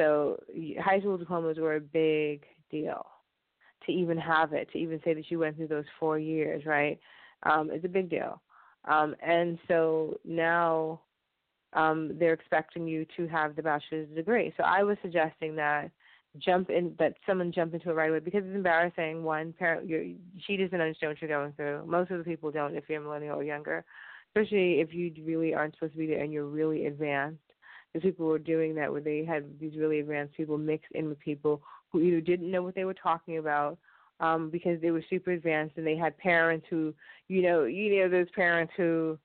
so 0.00 0.42
high 0.80 1.00
school 1.00 1.18
diplomas 1.18 1.58
were 1.58 1.76
a 1.76 1.80
big 1.80 2.44
deal 2.70 3.04
to 3.84 3.92
even 3.92 4.16
have 4.16 4.52
it 4.52 4.68
to 4.72 4.78
even 4.78 5.00
say 5.04 5.14
that 5.14 5.30
you 5.30 5.38
went 5.38 5.56
through 5.56 5.68
those 5.68 5.84
four 5.98 6.18
years 6.18 6.64
right 6.64 6.98
um 7.44 7.70
it's 7.70 7.84
a 7.84 7.88
big 7.88 8.08
deal 8.08 8.40
um 8.86 9.14
and 9.22 9.58
so 9.68 10.18
now 10.24 11.00
um, 11.72 12.16
they're 12.18 12.32
expecting 12.32 12.86
you 12.86 13.06
to 13.16 13.28
have 13.28 13.56
the 13.56 13.62
bachelor's 13.62 14.08
degree. 14.14 14.52
So 14.56 14.64
I 14.64 14.82
was 14.82 14.96
suggesting 15.02 15.54
that 15.56 15.90
jump 16.38 16.70
in 16.70 16.94
that 16.98 17.14
someone 17.26 17.52
jump 17.52 17.74
into 17.74 17.90
it 17.90 17.94
right 17.94 18.10
away 18.10 18.20
because 18.20 18.42
it's 18.44 18.54
embarrassing. 18.54 19.22
One 19.22 19.52
parent, 19.52 19.88
you're, 19.88 20.04
she 20.46 20.56
doesn't 20.56 20.80
understand 20.80 21.10
what 21.10 21.20
you're 21.20 21.38
going 21.38 21.52
through. 21.52 21.84
Most 21.86 22.10
of 22.10 22.18
the 22.18 22.24
people 22.24 22.50
don't 22.50 22.76
if 22.76 22.84
you're 22.88 23.00
a 23.00 23.04
millennial 23.04 23.38
or 23.38 23.44
younger, 23.44 23.84
especially 24.28 24.80
if 24.80 24.92
you 24.92 25.12
really 25.24 25.54
aren't 25.54 25.74
supposed 25.74 25.92
to 25.92 25.98
be 25.98 26.06
there 26.06 26.22
and 26.22 26.32
you're 26.32 26.46
really 26.46 26.86
advanced. 26.86 27.38
There's 27.92 28.02
people 28.02 28.26
were 28.26 28.38
doing 28.38 28.74
that 28.76 28.90
where 28.90 29.00
they 29.00 29.24
had 29.24 29.44
these 29.58 29.76
really 29.76 30.00
advanced 30.00 30.36
people 30.36 30.58
mixed 30.58 30.92
in 30.92 31.08
with 31.08 31.18
people 31.18 31.60
who 31.90 32.00
either 32.00 32.20
didn't 32.20 32.50
know 32.50 32.62
what 32.62 32.74
they 32.74 32.84
were 32.84 32.94
talking 32.94 33.38
about 33.38 33.78
um, 34.20 34.50
because 34.50 34.80
they 34.80 34.90
were 34.90 35.04
super 35.10 35.32
advanced 35.32 35.76
and 35.76 35.86
they 35.86 35.96
had 35.96 36.16
parents 36.18 36.66
who, 36.70 36.94
you 37.28 37.42
know, 37.42 37.64
you 37.64 38.00
know 38.00 38.08
those 38.08 38.30
parents 38.30 38.72
who 38.76 39.18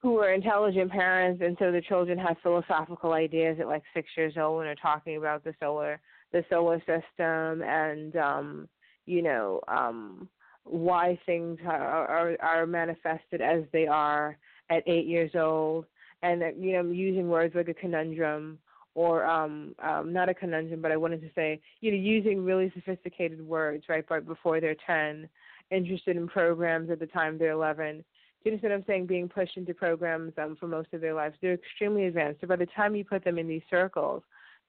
who 0.00 0.18
are 0.18 0.32
intelligent 0.32 0.90
parents 0.90 1.42
and 1.44 1.56
so 1.58 1.72
the 1.72 1.80
children 1.80 2.18
have 2.18 2.36
philosophical 2.42 3.12
ideas 3.12 3.58
at 3.60 3.66
like 3.66 3.82
six 3.92 4.08
years 4.16 4.34
old 4.38 4.60
and 4.60 4.68
are 4.68 4.74
talking 4.76 5.16
about 5.16 5.42
the 5.42 5.52
solar 5.58 6.00
the 6.32 6.44
solar 6.48 6.78
system 6.80 7.62
and 7.62 8.14
um 8.16 8.68
you 9.06 9.22
know 9.22 9.60
um 9.66 10.28
why 10.64 11.18
things 11.26 11.58
are 11.66 12.06
are, 12.06 12.36
are 12.40 12.66
manifested 12.66 13.40
as 13.40 13.64
they 13.72 13.86
are 13.86 14.38
at 14.70 14.86
eight 14.86 15.06
years 15.06 15.32
old 15.34 15.84
and 16.22 16.42
you 16.58 16.72
know 16.72 16.90
using 16.90 17.28
words 17.28 17.54
like 17.54 17.68
a 17.68 17.74
conundrum 17.74 18.58
or 18.94 19.24
um 19.24 19.74
um 19.82 20.12
not 20.12 20.28
a 20.28 20.34
conundrum 20.34 20.80
but 20.82 20.92
i 20.92 20.96
wanted 20.96 21.20
to 21.20 21.30
say 21.34 21.60
you 21.80 21.90
know 21.90 21.96
using 21.96 22.44
really 22.44 22.72
sophisticated 22.74 23.40
words 23.40 23.84
right 23.88 24.04
but 24.08 24.26
before 24.26 24.60
they're 24.60 24.76
ten 24.86 25.28
interested 25.70 26.16
in 26.16 26.26
programs 26.26 26.90
at 26.90 26.98
the 26.98 27.06
time 27.06 27.38
they're 27.38 27.52
eleven 27.52 27.98
Do 27.98 28.50
you 28.50 28.52
understand 28.52 28.72
what 28.72 28.78
I'm 28.78 28.84
saying? 28.86 29.06
Being 29.06 29.28
pushed 29.28 29.56
into 29.56 29.74
programs 29.74 30.32
um, 30.38 30.56
for 30.58 30.68
most 30.68 30.88
of 30.92 31.00
their 31.00 31.14
lives. 31.14 31.36
They're 31.42 31.54
extremely 31.54 32.04
advanced. 32.06 32.40
So 32.40 32.46
by 32.46 32.56
the 32.56 32.66
time 32.66 32.94
you 32.94 33.04
put 33.04 33.24
them 33.24 33.36
in 33.38 33.48
these 33.48 33.62
circles, 33.68 34.22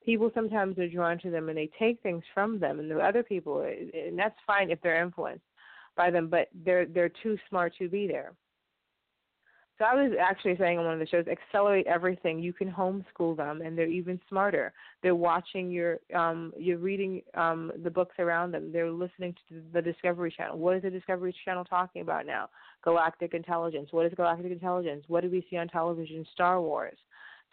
people 0.04 0.30
sometimes 0.34 0.76
are 0.78 0.88
drawn 0.88 1.18
to 1.20 1.30
them 1.30 1.48
and 1.48 1.56
they 1.56 1.70
take 1.78 2.02
things 2.02 2.24
from 2.34 2.58
them 2.58 2.80
and 2.80 2.90
the 2.90 2.98
other 2.98 3.22
people 3.22 3.60
and 3.60 4.18
that's 4.18 4.34
fine 4.46 4.70
if 4.70 4.80
they're 4.82 5.02
influenced 5.02 5.44
by 5.96 6.10
them, 6.10 6.28
but 6.28 6.48
they're 6.64 6.86
they're 6.86 7.12
too 7.22 7.36
smart 7.48 7.72
to 7.78 7.88
be 7.88 8.06
there. 8.06 8.32
So 9.80 9.86
I 9.86 9.94
was 9.94 10.12
actually 10.20 10.58
saying 10.58 10.76
on 10.76 10.84
one 10.84 10.92
of 10.92 11.00
the 11.00 11.06
shows, 11.06 11.24
accelerate 11.26 11.86
everything. 11.86 12.38
You 12.38 12.52
can 12.52 12.70
homeschool 12.70 13.34
them, 13.34 13.62
and 13.62 13.78
they're 13.78 13.88
even 13.88 14.20
smarter. 14.28 14.74
They're 15.02 15.14
watching 15.14 15.70
your, 15.70 16.00
um, 16.14 16.52
you're 16.58 16.76
reading 16.76 17.22
um, 17.32 17.72
the 17.82 17.90
books 17.90 18.16
around 18.18 18.52
them. 18.52 18.72
They're 18.74 18.90
listening 18.90 19.34
to 19.48 19.62
the 19.72 19.80
Discovery 19.80 20.34
Channel. 20.36 20.58
What 20.58 20.76
is 20.76 20.82
the 20.82 20.90
Discovery 20.90 21.34
Channel 21.46 21.64
talking 21.64 22.02
about 22.02 22.26
now? 22.26 22.50
Galactic 22.84 23.32
intelligence. 23.32 23.88
What 23.90 24.04
is 24.04 24.12
galactic 24.14 24.52
intelligence? 24.52 25.06
What 25.08 25.22
do 25.22 25.30
we 25.30 25.46
see 25.48 25.56
on 25.56 25.66
television? 25.68 26.26
Star 26.34 26.60
Wars. 26.60 26.98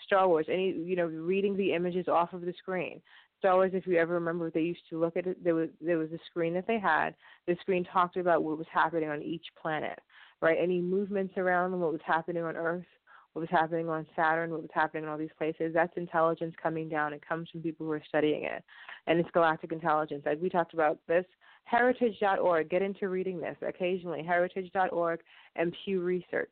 Star 0.05 0.27
Wars. 0.27 0.47
Any, 0.51 0.73
you 0.73 0.97
know, 0.97 1.05
reading 1.05 1.55
the 1.55 1.71
images 1.71 2.09
off 2.09 2.33
of 2.33 2.41
the 2.41 2.53
screen. 2.59 2.99
Star 3.39 3.55
Wars, 3.55 3.71
if 3.73 3.87
you 3.87 3.97
ever 3.97 4.15
remember, 4.15 4.51
they 4.51 4.59
used 4.59 4.81
to 4.89 4.99
look 4.99 5.15
at 5.15 5.27
it. 5.27 5.41
There 5.41 5.55
was 5.55 5.69
there 5.79 5.97
was 5.97 6.11
a 6.11 6.19
screen 6.29 6.53
that 6.55 6.67
they 6.67 6.79
had. 6.79 7.15
The 7.47 7.55
screen 7.61 7.85
talked 7.85 8.17
about 8.17 8.43
what 8.43 8.57
was 8.57 8.67
happening 8.69 9.07
on 9.07 9.21
each 9.21 9.45
planet 9.61 9.99
right? 10.41 10.57
Any 10.61 10.81
movements 10.81 11.33
around 11.37 11.79
what 11.79 11.91
was 11.91 12.01
happening 12.05 12.43
on 12.43 12.55
Earth, 12.55 12.85
what 13.33 13.41
was 13.41 13.49
happening 13.51 13.89
on 13.89 14.05
Saturn, 14.15 14.51
what 14.51 14.61
was 14.61 14.71
happening 14.73 15.03
in 15.03 15.09
all 15.09 15.17
these 15.17 15.29
places. 15.37 15.71
That's 15.73 15.95
intelligence 15.95 16.55
coming 16.61 16.89
down. 16.89 17.13
It 17.13 17.27
comes 17.27 17.49
from 17.49 17.61
people 17.61 17.85
who 17.85 17.91
are 17.91 18.03
studying 18.07 18.43
it. 18.43 18.63
And 19.05 19.19
it's 19.19 19.29
galactic 19.31 19.71
intelligence. 19.71 20.23
Like 20.25 20.41
we 20.41 20.49
talked 20.49 20.73
about 20.73 20.99
this. 21.07 21.25
Heritage.org, 21.65 22.69
get 22.69 22.81
into 22.81 23.09
reading 23.09 23.39
this 23.39 23.57
occasionally. 23.61 24.23
Heritage.org 24.23 25.19
and 25.55 25.75
Pew 25.83 26.01
Research. 26.01 26.49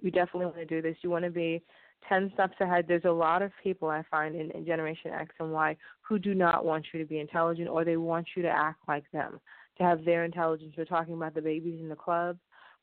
You 0.00 0.10
definitely 0.10 0.46
want 0.46 0.56
to 0.56 0.66
do 0.66 0.80
this. 0.80 0.96
You 1.02 1.10
want 1.10 1.24
to 1.24 1.30
be 1.30 1.62
10 2.08 2.30
steps 2.34 2.54
ahead. 2.60 2.84
There's 2.86 3.04
a 3.04 3.10
lot 3.10 3.42
of 3.42 3.50
people 3.62 3.88
I 3.88 4.02
find 4.10 4.36
in, 4.36 4.50
in 4.52 4.64
Generation 4.64 5.10
X 5.12 5.34
and 5.40 5.52
Y 5.52 5.76
who 6.00 6.18
do 6.18 6.34
not 6.34 6.64
want 6.64 6.86
you 6.92 7.00
to 7.00 7.06
be 7.06 7.18
intelligent 7.18 7.68
or 7.68 7.84
they 7.84 7.96
want 7.96 8.28
you 8.36 8.42
to 8.42 8.48
act 8.48 8.80
like 8.86 9.04
them, 9.12 9.40
to 9.78 9.84
have 9.84 10.04
their 10.04 10.24
intelligence. 10.24 10.74
We're 10.78 10.84
talking 10.84 11.14
about 11.14 11.34
the 11.34 11.42
babies 11.42 11.80
in 11.80 11.88
the 11.88 11.96
club 11.96 12.38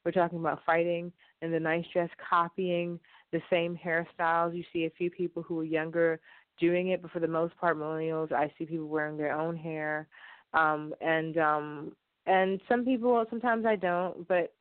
we're 0.06 0.12
talking 0.12 0.40
about 0.40 0.62
fighting 0.66 1.12
and 1.42 1.52
the 1.52 1.60
nice 1.60 1.84
dress, 1.92 2.10
copying 2.30 3.00
the 3.32 3.42
same 3.50 3.78
hairstyles. 3.84 4.56
You 4.56 4.64
see 4.72 4.86
a 4.86 4.92
few 4.92 5.10
people 5.10 5.42
who 5.42 5.60
are 5.60 5.66
younger 5.66 6.20
doing 6.60 6.90
it, 6.90 7.02
but 7.02 7.12
for 7.12 7.20
the 7.20 7.28
most 7.28 7.58
part, 7.58 7.78
millennials, 7.78 8.32
I 8.32 8.52
see 8.58 8.66
people 8.66 8.88
wearing 8.88 9.18
their 9.18 9.38
own 9.38 9.58
hair. 9.58 10.08
Um, 10.54 10.94
and 11.02 11.38
um, 11.38 11.92
and 12.28 12.62
some 12.70 12.86
people, 12.86 13.24
sometimes 13.30 13.66
I 13.66 13.76
don't, 13.76 14.28
but 14.28 14.54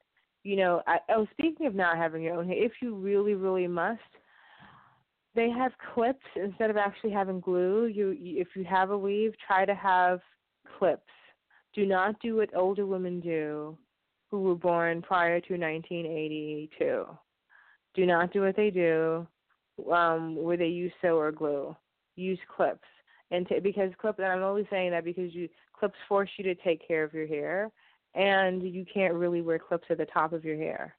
you 0.43 0.57
know, 0.57 0.83
I, 0.87 0.99
oh, 1.11 1.27
speaking 1.33 1.67
of 1.67 1.75
not 1.75 1.97
having 1.97 2.23
your 2.23 2.37
own 2.37 2.49
hair, 2.49 2.63
if 2.63 2.73
you 2.83 2.95
really, 2.95 3.35
really 3.35 3.67
must, 3.67 4.01
they 5.35 5.49
have 5.51 5.73
clips 5.95 6.25
instead 6.37 6.71
of 6.71 6.77
actually 6.77 7.11
having 7.11 7.41
glue. 7.41 7.87
You, 7.87 8.11
you 8.11 8.41
if 8.41 8.49
you 8.55 8.65
have 8.65 8.91
a 8.91 8.99
weave, 8.99 9.35
try 9.47 9.65
to 9.65 9.75
have 9.75 10.21
clips. 10.79 11.03
Do 11.75 11.87
not 11.87 12.21
do 12.21 12.37
what 12.37 12.55
older 12.57 12.87
women 12.87 13.21
do 13.21 13.77
who 14.35 14.43
were 14.43 14.57
born 14.57 15.01
prior 15.01 15.41
to 15.41 15.53
1982. 15.53 17.07
Do 17.95 18.07
not 18.07 18.33
do 18.33 18.41
what 18.43 18.57
they 18.57 18.71
do, 18.71 19.27
um, 19.93 20.35
where 20.35 20.57
they 20.57 20.67
use 20.67 20.93
sew 21.01 21.17
or 21.17 21.31
glue. 21.31 21.77
Use 22.17 22.39
clips, 22.57 22.89
and 23.31 23.47
to, 23.49 23.61
because 23.61 23.93
clips. 24.01 24.19
And 24.19 24.27
I'm 24.27 24.43
only 24.43 24.67
saying 24.71 24.91
that 24.91 25.05
because 25.05 25.33
you 25.35 25.49
clips 25.79 25.95
force 26.09 26.31
you 26.37 26.45
to 26.45 26.55
take 26.57 26.87
care 26.87 27.05
of 27.05 27.15
your 27.15 27.29
hair, 27.29 27.71
and 28.15 28.63
you 28.63 28.85
can't 28.93 29.15
really 29.15 29.41
wear 29.41 29.61
clips 29.61 29.87
at 29.89 29.99
the 29.99 30.07
top 30.07 30.33
of 30.33 30.45
your 30.45 30.57
hair. 30.57 30.97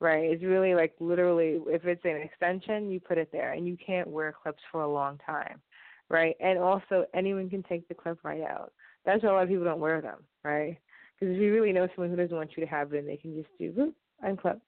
Right? 0.00 0.30
It's 0.30 0.44
really 0.44 0.76
like 0.76 0.94
literally, 1.00 1.58
if 1.66 1.84
it's 1.84 2.04
an 2.04 2.22
extension, 2.22 2.90
you 2.90 3.00
put 3.00 3.18
it 3.18 3.30
there, 3.32 3.54
and 3.54 3.66
you 3.66 3.76
can't 3.84 4.08
wear 4.08 4.32
clips 4.40 4.62
for 4.70 4.82
a 4.82 4.92
long 4.92 5.18
time. 5.26 5.60
Right? 6.08 6.36
And 6.38 6.60
also, 6.60 7.06
anyone 7.12 7.50
can 7.50 7.64
take 7.64 7.88
the 7.88 7.94
clip 7.94 8.18
right 8.22 8.42
out. 8.42 8.72
That's 9.04 9.24
why 9.24 9.30
a 9.30 9.32
lot 9.32 9.42
of 9.42 9.48
people 9.48 9.64
don't 9.64 9.80
wear 9.80 10.00
them. 10.00 10.18
Right? 10.44 10.78
Because 11.18 11.34
if 11.34 11.40
you 11.40 11.52
really 11.52 11.72
know 11.72 11.88
someone 11.94 12.10
who 12.10 12.16
doesn't 12.16 12.36
want 12.36 12.50
you 12.56 12.64
to 12.64 12.70
have 12.70 12.90
them, 12.90 13.06
they 13.06 13.16
can 13.16 13.34
just 13.34 13.48
do 13.58 13.72
whoop, 13.72 13.94
unclip. 14.24 14.60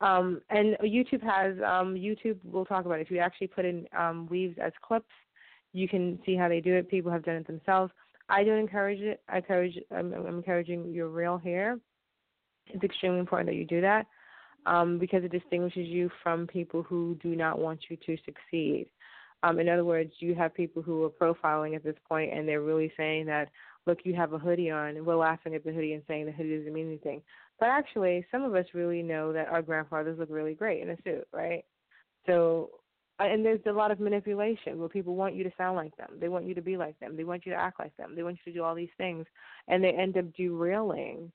Um, 0.00 0.40
and 0.50 0.76
YouTube 0.82 1.22
has 1.22 1.56
um, 1.58 1.94
YouTube. 1.94 2.38
We'll 2.42 2.64
talk 2.64 2.84
about 2.84 2.98
it. 2.98 3.02
if 3.02 3.10
you 3.10 3.18
actually 3.18 3.46
put 3.48 3.64
in 3.64 3.86
um, 3.96 4.26
weaves 4.30 4.58
as 4.62 4.72
clips, 4.82 5.10
you 5.72 5.88
can 5.88 6.18
see 6.24 6.36
how 6.36 6.48
they 6.48 6.60
do 6.60 6.74
it. 6.74 6.88
People 6.88 7.12
have 7.12 7.24
done 7.24 7.36
it 7.36 7.46
themselves. 7.46 7.92
I 8.28 8.44
don't 8.44 8.58
encourage 8.58 9.00
it. 9.00 9.20
I 9.28 9.38
encourage. 9.38 9.78
I'm, 9.94 10.12
I'm 10.14 10.26
encouraging 10.26 10.92
your 10.92 11.08
real 11.08 11.38
hair. 11.38 11.78
It's 12.66 12.82
extremely 12.82 13.18
important 13.18 13.48
that 13.48 13.56
you 13.56 13.66
do 13.66 13.80
that 13.82 14.06
um, 14.66 14.98
because 14.98 15.24
it 15.24 15.32
distinguishes 15.32 15.86
you 15.86 16.10
from 16.22 16.46
people 16.46 16.82
who 16.82 17.16
do 17.22 17.36
not 17.36 17.58
want 17.58 17.80
you 17.88 17.96
to 18.06 18.16
succeed. 18.24 18.86
Um, 19.44 19.60
in 19.60 19.68
other 19.68 19.84
words, 19.84 20.10
you 20.20 20.34
have 20.36 20.54
people 20.54 20.80
who 20.80 21.04
are 21.04 21.10
profiling 21.10 21.76
at 21.76 21.84
this 21.84 21.96
point, 22.08 22.32
and 22.32 22.48
they're 22.48 22.62
really 22.62 22.90
saying 22.96 23.26
that, 23.26 23.50
look, 23.86 23.98
you 24.04 24.14
have 24.14 24.32
a 24.32 24.38
hoodie 24.38 24.70
on, 24.70 24.96
and 24.96 25.04
we're 25.04 25.16
laughing 25.16 25.54
at 25.54 25.62
the 25.62 25.70
hoodie 25.70 25.92
and 25.92 26.02
saying 26.08 26.24
the 26.24 26.32
hoodie 26.32 26.56
doesn't 26.56 26.72
mean 26.72 26.86
anything. 26.86 27.20
But 27.60 27.68
actually, 27.68 28.24
some 28.32 28.42
of 28.42 28.54
us 28.54 28.64
really 28.72 29.02
know 29.02 29.34
that 29.34 29.48
our 29.48 29.60
grandfathers 29.60 30.18
look 30.18 30.30
really 30.30 30.54
great 30.54 30.80
in 30.80 30.88
a 30.88 30.96
suit, 31.04 31.28
right? 31.30 31.62
So, 32.26 32.70
uh, 33.20 33.24
and 33.24 33.44
there's 33.44 33.60
a 33.66 33.72
lot 33.72 33.90
of 33.90 34.00
manipulation 34.00 34.78
where 34.78 34.88
people 34.88 35.14
want 35.14 35.34
you 35.34 35.44
to 35.44 35.52
sound 35.58 35.76
like 35.76 35.94
them. 35.98 36.12
They 36.18 36.30
want 36.30 36.46
you 36.46 36.54
to 36.54 36.62
be 36.62 36.78
like 36.78 36.98
them. 36.98 37.14
They 37.14 37.24
want 37.24 37.44
you 37.44 37.52
to 37.52 37.58
act 37.58 37.78
like 37.78 37.94
them. 37.98 38.14
They 38.16 38.22
want 38.22 38.38
you 38.46 38.50
to 38.50 38.58
do 38.58 38.64
all 38.64 38.74
these 38.74 38.88
things, 38.96 39.26
and 39.68 39.84
they 39.84 39.90
end 39.90 40.16
up 40.16 40.24
derailing, 40.34 41.30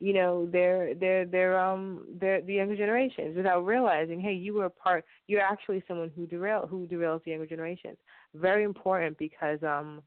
you 0.00 0.12
know, 0.12 0.46
their 0.46 0.94
their 0.94 1.24
their 1.24 1.58
um 1.58 2.06
their 2.20 2.40
the 2.40 2.54
younger 2.54 2.76
generations 2.76 3.36
without 3.36 3.64
realizing, 3.66 4.20
hey, 4.20 4.32
you 4.32 4.54
were 4.54 4.66
a 4.66 4.70
part. 4.70 5.04
You're 5.26 5.40
actually 5.40 5.82
someone 5.88 6.10
who 6.14 6.26
derail 6.26 6.66
who 6.68 6.86
derails 6.86 7.24
the 7.24 7.32
younger 7.32 7.46
generations. 7.46 7.96
Very 8.34 8.64
important 8.64 9.18
because 9.18 9.62
um 9.62 10.02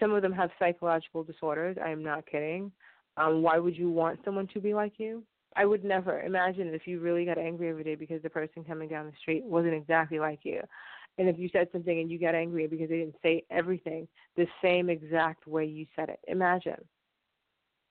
some 0.00 0.12
of 0.12 0.22
them 0.22 0.32
have 0.32 0.50
psychological 0.58 1.22
disorders. 1.22 1.76
I 1.82 1.90
am 1.90 2.02
not 2.02 2.26
kidding. 2.26 2.72
Um, 3.16 3.42
why 3.42 3.58
would 3.58 3.76
you 3.76 3.90
want 3.90 4.20
someone 4.24 4.48
to 4.48 4.60
be 4.60 4.74
like 4.74 4.94
you? 4.98 5.22
I 5.54 5.64
would 5.64 5.84
never 5.84 6.20
imagine 6.20 6.68
if 6.68 6.86
you 6.86 7.00
really 7.00 7.24
got 7.24 7.38
angry 7.38 7.70
every 7.70 7.84
day 7.84 7.94
because 7.94 8.22
the 8.22 8.28
person 8.28 8.62
coming 8.62 8.88
down 8.88 9.06
the 9.06 9.12
street 9.20 9.42
wasn't 9.44 9.74
exactly 9.74 10.18
like 10.18 10.40
you. 10.42 10.60
And 11.18 11.28
if 11.28 11.38
you 11.38 11.48
said 11.50 11.68
something 11.72 11.98
and 11.98 12.10
you 12.10 12.18
got 12.18 12.34
angry 12.34 12.66
because 12.66 12.90
they 12.90 12.98
didn't 12.98 13.16
say 13.22 13.42
everything 13.50 14.06
the 14.36 14.46
same 14.62 14.90
exact 14.90 15.46
way 15.46 15.64
you 15.64 15.86
said 15.96 16.10
it. 16.10 16.20
Imagine. 16.28 16.84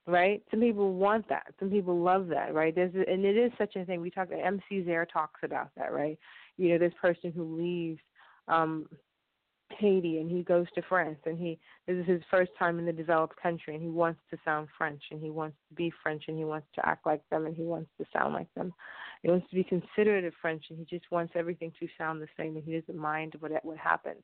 Right? 0.07 0.43
Some 0.51 0.59
people 0.59 0.93
want 0.93 1.27
that. 1.29 1.47
Some 1.59 1.71
people 1.71 1.99
love 1.99 2.27
that, 2.27 2.53
right? 2.53 2.75
There's 2.75 2.93
and 2.93 3.25
it 3.25 3.37
is 3.37 3.51
such 3.57 3.75
a 3.75 3.85
thing. 3.85 4.01
We 4.01 4.11
talk 4.11 4.29
MC 4.31 4.83
Zaire 4.85 5.05
talks 5.05 5.41
about 5.43 5.69
that, 5.77 5.91
right? 5.91 6.19
You 6.57 6.69
know, 6.69 6.77
this 6.77 6.93
person 7.01 7.31
who 7.31 7.57
leaves 7.57 7.99
um 8.47 8.87
Haiti 9.71 10.19
and 10.19 10.29
he 10.29 10.43
goes 10.43 10.67
to 10.75 10.81
France 10.83 11.17
and 11.25 11.37
he 11.37 11.59
this 11.87 11.97
is 11.97 12.05
his 12.05 12.21
first 12.29 12.51
time 12.57 12.79
in 12.79 12.85
the 12.85 12.93
developed 12.93 13.35
country 13.41 13.73
and 13.73 13.83
he 13.83 13.89
wants 13.89 14.19
to 14.29 14.37
sound 14.45 14.67
French 14.77 15.01
and 15.11 15.21
he 15.21 15.31
wants 15.31 15.57
to 15.69 15.75
be 15.75 15.91
French 16.03 16.23
and 16.27 16.37
he 16.37 16.45
wants 16.45 16.67
to 16.75 16.87
act 16.87 17.05
like 17.05 17.21
them 17.29 17.45
and 17.45 17.55
he 17.55 17.63
wants 17.63 17.89
to 17.99 18.05
sound 18.13 18.33
like 18.33 18.53
them. 18.55 18.73
He 19.23 19.29
wants 19.29 19.49
to 19.49 19.55
be 19.55 19.63
considerate 19.63 20.23
of 20.23 20.33
French 20.41 20.65
and 20.69 20.77
he 20.77 20.85
just 20.85 21.09
wants 21.11 21.33
everything 21.35 21.71
to 21.79 21.87
sound 21.97 22.21
the 22.21 22.27
same 22.37 22.55
and 22.55 22.63
he 22.63 22.79
doesn't 22.79 22.97
mind 22.97 23.35
what 23.39 23.51
what 23.63 23.77
happens. 23.77 24.21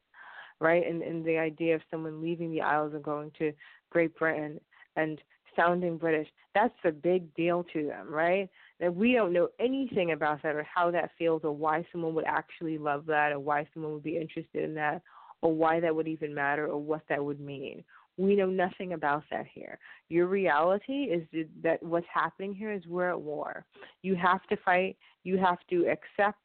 Right? 0.59 0.87
And 0.87 1.01
and 1.01 1.25
the 1.25 1.37
idea 1.37 1.75
of 1.75 1.81
someone 1.89 2.21
leaving 2.21 2.51
the 2.51 2.61
Isles 2.61 2.93
and 2.93 3.03
going 3.03 3.31
to 3.39 3.51
Great 3.89 4.15
Britain 4.15 4.59
and 4.95 5.19
sounding 5.55 5.97
British, 5.97 6.27
that's 6.53 6.73
a 6.85 6.91
big 6.91 7.33
deal 7.35 7.65
to 7.73 7.85
them, 7.85 8.09
right? 8.09 8.49
That 8.79 8.93
we 8.93 9.13
don't 9.13 9.33
know 9.33 9.49
anything 9.59 10.11
about 10.11 10.41
that 10.43 10.55
or 10.55 10.63
how 10.63 10.91
that 10.91 11.11
feels 11.17 11.41
or 11.43 11.51
why 11.51 11.85
someone 11.91 12.13
would 12.15 12.25
actually 12.25 12.77
love 12.77 13.05
that 13.07 13.31
or 13.31 13.39
why 13.39 13.67
someone 13.73 13.93
would 13.93 14.03
be 14.03 14.17
interested 14.17 14.63
in 14.63 14.73
that 14.75 15.01
or 15.41 15.53
why 15.53 15.79
that 15.79 15.95
would 15.95 16.07
even 16.07 16.33
matter 16.33 16.67
or 16.67 16.77
what 16.77 17.01
that 17.09 17.23
would 17.23 17.39
mean. 17.39 17.83
We 18.17 18.35
know 18.35 18.47
nothing 18.47 18.93
about 18.93 19.23
that 19.31 19.45
here. 19.51 19.79
Your 20.09 20.27
reality 20.27 21.05
is 21.05 21.25
that 21.63 21.81
what's 21.81 22.05
happening 22.13 22.53
here 22.53 22.71
is 22.71 22.85
we're 22.85 23.09
at 23.09 23.21
war. 23.21 23.65
You 24.03 24.15
have 24.15 24.43
to 24.47 24.57
fight. 24.57 24.97
You 25.23 25.37
have 25.37 25.59
to 25.69 25.87
accept 25.87 26.39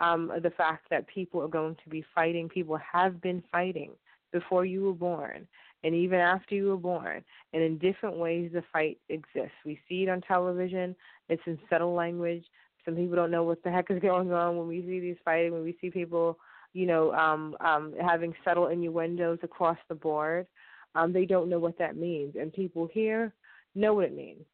um, 0.00 0.32
the 0.42 0.50
fact 0.50 0.86
that 0.90 1.06
people 1.06 1.40
are 1.42 1.48
going 1.48 1.76
to 1.84 1.90
be 1.90 2.04
fighting. 2.14 2.48
People 2.48 2.78
have 2.78 3.20
been 3.20 3.42
fighting 3.52 3.92
before 4.32 4.64
you 4.64 4.84
were 4.84 4.94
born 4.94 5.46
and 5.84 5.94
even 5.94 6.20
after 6.20 6.54
you 6.54 6.68
were 6.68 6.76
born. 6.76 7.24
And 7.52 7.62
in 7.62 7.78
different 7.78 8.16
ways, 8.16 8.50
the 8.52 8.62
fight 8.72 8.98
exists. 9.08 9.56
We 9.64 9.80
see 9.88 10.04
it 10.04 10.08
on 10.08 10.20
television, 10.22 10.94
it's 11.28 11.42
in 11.46 11.58
subtle 11.68 11.94
language. 11.94 12.44
Some 12.84 12.96
people 12.96 13.14
don't 13.14 13.30
know 13.30 13.44
what 13.44 13.62
the 13.62 13.70
heck 13.70 13.90
is 13.90 13.98
going 14.02 14.32
on 14.32 14.56
when 14.56 14.68
we 14.68 14.82
see 14.82 15.00
these 15.00 15.16
fighting, 15.24 15.52
when 15.52 15.62
we 15.62 15.76
see 15.80 15.90
people 15.90 16.38
you 16.72 16.86
know, 16.86 17.12
um, 17.12 17.56
um, 17.60 17.94
having 18.00 18.34
subtle 18.44 18.68
innuendos 18.68 19.38
across 19.42 19.78
the 19.88 19.94
board. 19.94 20.46
Um, 20.94 21.12
they 21.12 21.24
don't 21.24 21.48
know 21.48 21.58
what 21.58 21.78
that 21.78 21.96
means, 21.96 22.34
and 22.38 22.52
people 22.52 22.88
here 22.92 23.32
know 23.74 23.94
what 23.94 24.04
it 24.04 24.16
means. 24.16 24.44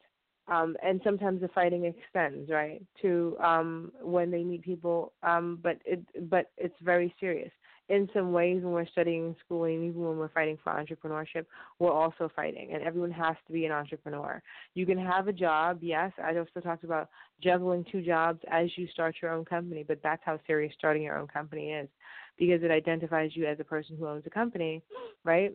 Um, 0.47 0.75
and 0.81 0.99
sometimes 1.03 1.41
the 1.41 1.47
fighting 1.49 1.85
extends 1.85 2.49
right 2.49 2.81
to 3.01 3.37
um, 3.43 3.91
when 4.01 4.31
they 4.31 4.43
meet 4.43 4.63
people, 4.63 5.13
um, 5.21 5.59
but 5.61 5.77
it 5.85 6.01
but 6.29 6.51
it's 6.57 6.75
very 6.81 7.13
serious. 7.19 7.51
In 7.89 8.07
some 8.13 8.31
ways, 8.31 8.61
when 8.61 8.71
we're 8.71 8.87
studying 8.87 9.29
in 9.29 9.35
school, 9.43 9.63
and 9.63 9.83
even 9.83 10.01
when 10.01 10.17
we're 10.17 10.29
fighting 10.29 10.59
for 10.63 10.71
entrepreneurship, 10.71 11.45
we're 11.79 11.91
also 11.91 12.31
fighting, 12.35 12.69
and 12.71 12.83
everyone 12.83 13.11
has 13.11 13.35
to 13.47 13.53
be 13.53 13.65
an 13.65 13.71
entrepreneur. 13.71 14.41
You 14.75 14.85
can 14.85 14.99
have 14.99 15.27
a 15.27 15.33
job, 15.33 15.79
yes. 15.81 16.11
I 16.23 16.37
also 16.37 16.59
talked 16.61 16.83
about 16.83 17.09
juggling 17.43 17.83
two 17.91 18.03
jobs 18.03 18.39
as 18.51 18.69
you 18.75 18.87
start 18.93 19.15
your 19.21 19.31
own 19.31 19.43
company, 19.43 19.83
but 19.87 19.99
that's 20.03 20.21
how 20.23 20.39
serious 20.45 20.71
starting 20.77 21.01
your 21.01 21.17
own 21.17 21.27
company 21.27 21.71
is 21.71 21.89
because 22.37 22.61
it 22.63 22.71
identifies 22.71 23.31
you 23.33 23.45
as 23.47 23.59
a 23.59 23.63
person 23.63 23.97
who 23.97 24.07
owns 24.07 24.23
a 24.25 24.29
company, 24.29 24.83
right? 25.23 25.53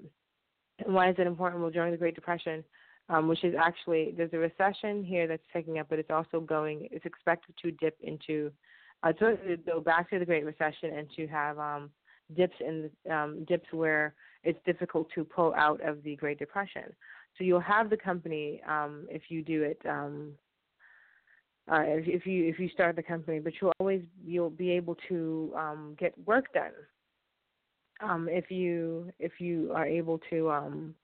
And 0.85 0.95
why 0.95 1.11
is 1.11 1.17
it 1.19 1.27
important? 1.27 1.63
Well, 1.63 1.71
during 1.71 1.93
the 1.93 1.99
Great 1.99 2.15
Depression, 2.15 2.65
um, 3.09 3.29
which 3.29 3.45
is 3.45 3.55
actually 3.59 4.13
there's 4.17 4.33
a 4.33 4.39
recession 4.39 5.05
here 5.05 5.27
that's 5.27 5.43
taking 5.53 5.79
up, 5.79 5.87
but 5.89 5.99
it's 5.99 6.11
also 6.11 6.41
going. 6.41 6.89
It's 6.91 7.07
expected 7.07 7.55
to 7.63 7.71
dip 7.73 7.97
into, 8.03 8.51
uh, 9.03 9.13
to 9.13 9.57
go 9.65 9.81
back 9.81 10.11
to 10.11 10.19
the 10.19 10.25
Great 10.25 10.45
Recession 10.45 10.95
and 10.97 11.09
to 11.17 11.27
have 11.29 11.59
um, 11.59 11.91
dips 12.37 12.57
in 12.61 12.91
um, 13.11 13.45
dips 13.47 13.69
where 13.73 14.15
it's 14.43 14.59
difficult 14.65 15.09
to 15.15 15.25
pull 15.25 15.55
out 15.55 15.81
of 15.87 16.03
the 16.03 16.17
Great 16.17 16.39
Depression. 16.39 16.85
So 17.37 17.45
you'll 17.45 17.61
have 17.61 17.91
the 17.91 17.97
company 17.97 18.61
um, 18.69 19.07
if 19.11 19.23
you 19.29 19.43
do 19.43 19.63
it 19.63 19.81
um, 19.89 20.33
uh, 21.71 21.81
if, 21.81 22.07
if 22.07 22.27
you 22.27 22.47
if 22.47 22.59
you 22.59 22.69
start 22.69 22.97
the 22.97 23.03
company, 23.03 23.39
but 23.39 23.55
you'll 23.61 23.73
always 23.81 24.03
you'll 24.25 24.51
be 24.51 24.71
able 24.71 24.97
to 25.09 25.53
um, 25.57 25.97
get 25.99 26.13
work 26.27 26.53
done 26.53 26.73
um, 28.03 28.29
if 28.31 28.51
you 28.51 29.11
if 29.19 29.41
you 29.41 29.73
are 29.75 29.87
able 29.87 30.21
to 30.31 30.51
um, 30.51 30.95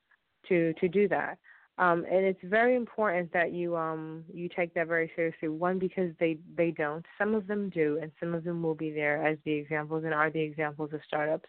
to 0.49 0.75
to 0.75 0.89
do 0.89 1.09
that. 1.09 1.39
Um, 1.81 2.05
and 2.11 2.27
it's 2.27 2.41
very 2.45 2.77
important 2.77 3.33
that 3.33 3.53
you 3.55 3.75
um, 3.75 4.23
you 4.33 4.51
take 4.55 4.75
that 4.75 4.87
very 4.87 5.11
seriously. 5.17 5.49
One 5.49 5.79
because 5.79 6.13
they 6.21 6.37
they 6.55 6.73
don't. 6.73 7.07
Some 7.19 7.35
of 7.35 7.47
them 7.47 7.71
do, 7.71 7.99
and 8.03 8.13
some 8.21 8.35
of 8.35 8.45
them 8.45 8.63
will 8.63 8.75
be 8.75 8.91
there 8.91 9.27
as 9.27 9.39
the 9.47 9.53
examples 9.53 10.05
and 10.05 10.13
are 10.13 10.31
the 10.31 10.43
examples 10.43 10.91
of 10.93 11.01
startups. 11.07 11.49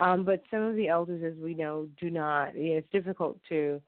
Um, 0.00 0.24
but 0.24 0.42
some 0.50 0.62
of 0.62 0.76
the 0.76 0.88
elders, 0.88 1.22
as 1.22 1.38
we 1.38 1.52
know, 1.52 1.88
do 2.00 2.08
not. 2.08 2.56
You 2.56 2.70
know, 2.70 2.76
it's 2.78 2.90
difficult 2.90 3.38
to 3.50 3.82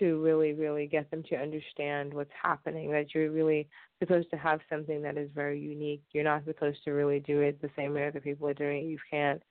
to 0.00 0.20
really, 0.22 0.54
really 0.54 0.86
get 0.86 1.08
them 1.10 1.22
to 1.28 1.36
understand 1.36 2.12
what's 2.12 2.30
happening, 2.42 2.90
that 2.90 3.14
you're 3.14 3.30
really 3.30 3.68
supposed 4.00 4.30
to 4.30 4.36
have 4.36 4.58
something 4.70 5.02
that 5.02 5.18
is 5.18 5.28
very 5.34 5.60
unique. 5.60 6.02
You're 6.12 6.24
not 6.24 6.44
supposed 6.46 6.78
to 6.84 6.92
really 6.92 7.20
do 7.20 7.42
it 7.42 7.60
the 7.60 7.70
same 7.76 7.94
way 7.94 8.08
other 8.08 8.20
people 8.20 8.48
are 8.48 8.54
doing 8.54 8.84
it. 8.84 8.88
You 8.88 8.98
can't. 9.10 9.42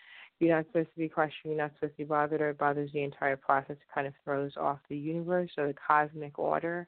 You're 0.41 0.55
not 0.55 0.65
supposed 0.65 0.89
to 0.89 0.97
be 0.97 1.07
questioned. 1.07 1.53
You're 1.53 1.61
not 1.61 1.71
supposed 1.75 1.93
to 1.93 1.97
be 1.97 2.03
bothered, 2.03 2.41
or 2.41 2.49
it 2.49 2.57
bothers 2.57 2.91
the 2.91 3.03
entire 3.03 3.37
process. 3.37 3.77
It 3.77 3.93
kind 3.93 4.07
of 4.07 4.13
throws 4.23 4.53
off 4.57 4.79
the 4.89 4.97
universe 4.97 5.51
or 5.55 5.67
the 5.67 5.75
cosmic 5.75 6.39
order 6.39 6.87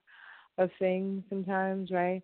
of 0.58 0.72
things 0.80 1.24
sometimes, 1.30 1.92
right? 1.92 2.24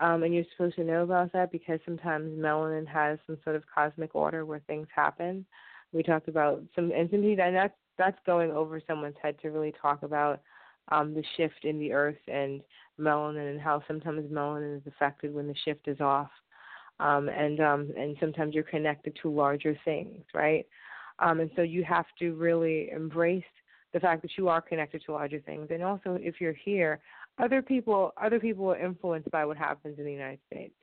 Um, 0.00 0.24
and 0.24 0.34
you're 0.34 0.44
supposed 0.50 0.74
to 0.74 0.84
know 0.84 1.04
about 1.04 1.32
that 1.32 1.52
because 1.52 1.78
sometimes 1.84 2.36
melanin 2.36 2.88
has 2.88 3.20
some 3.24 3.38
sort 3.44 3.54
of 3.54 3.62
cosmic 3.72 4.16
order 4.16 4.44
where 4.44 4.58
things 4.66 4.88
happen. 4.92 5.46
We 5.92 6.02
talked 6.02 6.26
about 6.26 6.64
some, 6.74 6.90
and 6.90 7.08
sometimes, 7.08 7.38
and 7.38 7.54
that's 7.54 7.74
that's 7.96 8.18
going 8.26 8.50
over 8.50 8.80
someone's 8.84 9.14
head 9.22 9.36
to 9.42 9.50
really 9.50 9.72
talk 9.80 10.02
about 10.02 10.40
um, 10.88 11.14
the 11.14 11.22
shift 11.36 11.64
in 11.64 11.78
the 11.78 11.92
earth 11.92 12.18
and 12.26 12.60
melanin 12.98 13.48
and 13.48 13.60
how 13.60 13.80
sometimes 13.86 14.28
melanin 14.28 14.76
is 14.76 14.86
affected 14.88 15.32
when 15.32 15.46
the 15.46 15.54
shift 15.64 15.86
is 15.86 16.00
off. 16.00 16.30
Um, 17.00 17.28
and 17.28 17.60
um, 17.60 17.92
and 17.96 18.16
sometimes 18.20 18.54
you're 18.54 18.64
connected 18.64 19.16
to 19.22 19.30
larger 19.30 19.76
things, 19.84 20.24
right? 20.32 20.66
Um, 21.18 21.40
and 21.40 21.50
so 21.56 21.62
you 21.62 21.84
have 21.84 22.06
to 22.20 22.34
really 22.34 22.90
embrace 22.90 23.44
the 23.92 24.00
fact 24.00 24.22
that 24.22 24.32
you 24.36 24.48
are 24.48 24.60
connected 24.60 25.02
to 25.06 25.12
larger 25.12 25.40
things. 25.40 25.68
And 25.70 25.82
also, 25.82 26.18
if 26.20 26.40
you're 26.40 26.56
here, 26.64 27.00
other 27.38 27.62
people 27.62 28.12
other 28.20 28.38
people 28.38 28.68
are 28.70 28.78
influenced 28.78 29.30
by 29.30 29.44
what 29.44 29.56
happens 29.56 29.98
in 29.98 30.04
the 30.04 30.12
United 30.12 30.40
States. 30.46 30.74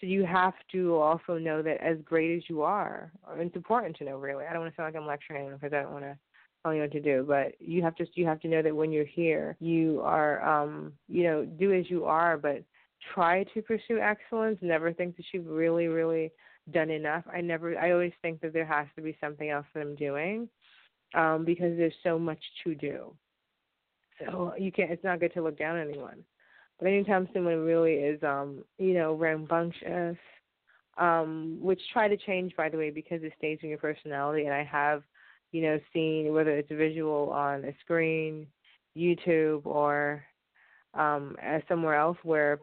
So 0.00 0.06
you 0.06 0.24
have 0.24 0.54
to 0.72 0.96
also 0.96 1.38
know 1.38 1.62
that 1.62 1.80
as 1.80 1.96
great 2.04 2.36
as 2.36 2.42
you 2.48 2.62
are, 2.62 3.12
it's 3.36 3.54
important 3.54 3.96
to 3.98 4.04
know 4.04 4.18
really. 4.18 4.44
I 4.44 4.52
don't 4.52 4.62
want 4.62 4.72
to 4.72 4.76
sound 4.76 4.92
like 4.92 5.00
I'm 5.00 5.06
lecturing 5.06 5.50
because 5.50 5.72
I 5.72 5.82
don't 5.82 5.92
want 5.92 6.04
to 6.04 6.18
tell 6.62 6.74
you 6.74 6.80
what 6.80 6.92
to 6.92 7.00
do, 7.00 7.24
but 7.26 7.54
you 7.60 7.82
have 7.82 7.94
to 7.96 8.06
you 8.14 8.26
have 8.26 8.40
to 8.40 8.48
know 8.48 8.62
that 8.62 8.74
when 8.74 8.90
you're 8.90 9.04
here, 9.04 9.56
you 9.60 10.00
are 10.02 10.42
um, 10.42 10.92
you 11.08 11.24
know, 11.24 11.44
do 11.44 11.72
as 11.72 11.88
you 11.88 12.04
are, 12.04 12.36
but 12.36 12.64
try 13.14 13.44
to 13.54 13.62
pursue 13.62 13.98
excellence. 13.98 14.58
Never 14.62 14.92
think 14.92 15.16
that 15.16 15.26
you've 15.32 15.46
really, 15.46 15.86
really 15.86 16.32
done 16.72 16.90
enough. 16.90 17.24
I 17.32 17.40
never 17.40 17.78
I 17.78 17.92
always 17.92 18.12
think 18.22 18.40
that 18.40 18.52
there 18.52 18.66
has 18.66 18.86
to 18.96 19.02
be 19.02 19.16
something 19.20 19.50
else 19.50 19.66
that 19.74 19.80
I'm 19.80 19.94
doing. 19.96 20.48
Um, 21.14 21.44
because 21.44 21.76
there's 21.76 21.92
so 22.02 22.18
much 22.18 22.42
to 22.64 22.74
do. 22.74 23.14
So 24.18 24.54
you 24.58 24.72
can't 24.72 24.90
it's 24.90 25.04
not 25.04 25.20
good 25.20 25.34
to 25.34 25.42
look 25.42 25.58
down 25.58 25.76
on 25.76 25.88
anyone. 25.88 26.24
But 26.78 26.88
anytime 26.88 27.28
someone 27.32 27.60
really 27.60 27.94
is, 27.94 28.22
um, 28.22 28.64
you 28.78 28.94
know, 28.94 29.14
rambunctious, 29.14 30.16
um, 30.98 31.58
which 31.60 31.80
try 31.92 32.08
to 32.08 32.16
change, 32.16 32.56
by 32.56 32.68
the 32.68 32.76
way, 32.76 32.90
because 32.90 33.22
it 33.22 33.32
stays 33.38 33.58
in 33.62 33.68
your 33.68 33.78
personality. 33.78 34.46
And 34.46 34.54
I 34.54 34.64
have, 34.64 35.02
you 35.52 35.62
know, 35.62 35.78
seen 35.92 36.32
whether 36.32 36.50
it's 36.50 36.70
visual 36.70 37.30
on 37.30 37.64
a 37.64 37.74
screen, 37.80 38.46
YouTube, 38.96 39.64
or 39.64 40.24
um, 40.94 41.36
somewhere 41.68 41.94
else 41.94 42.18
where 42.22 42.58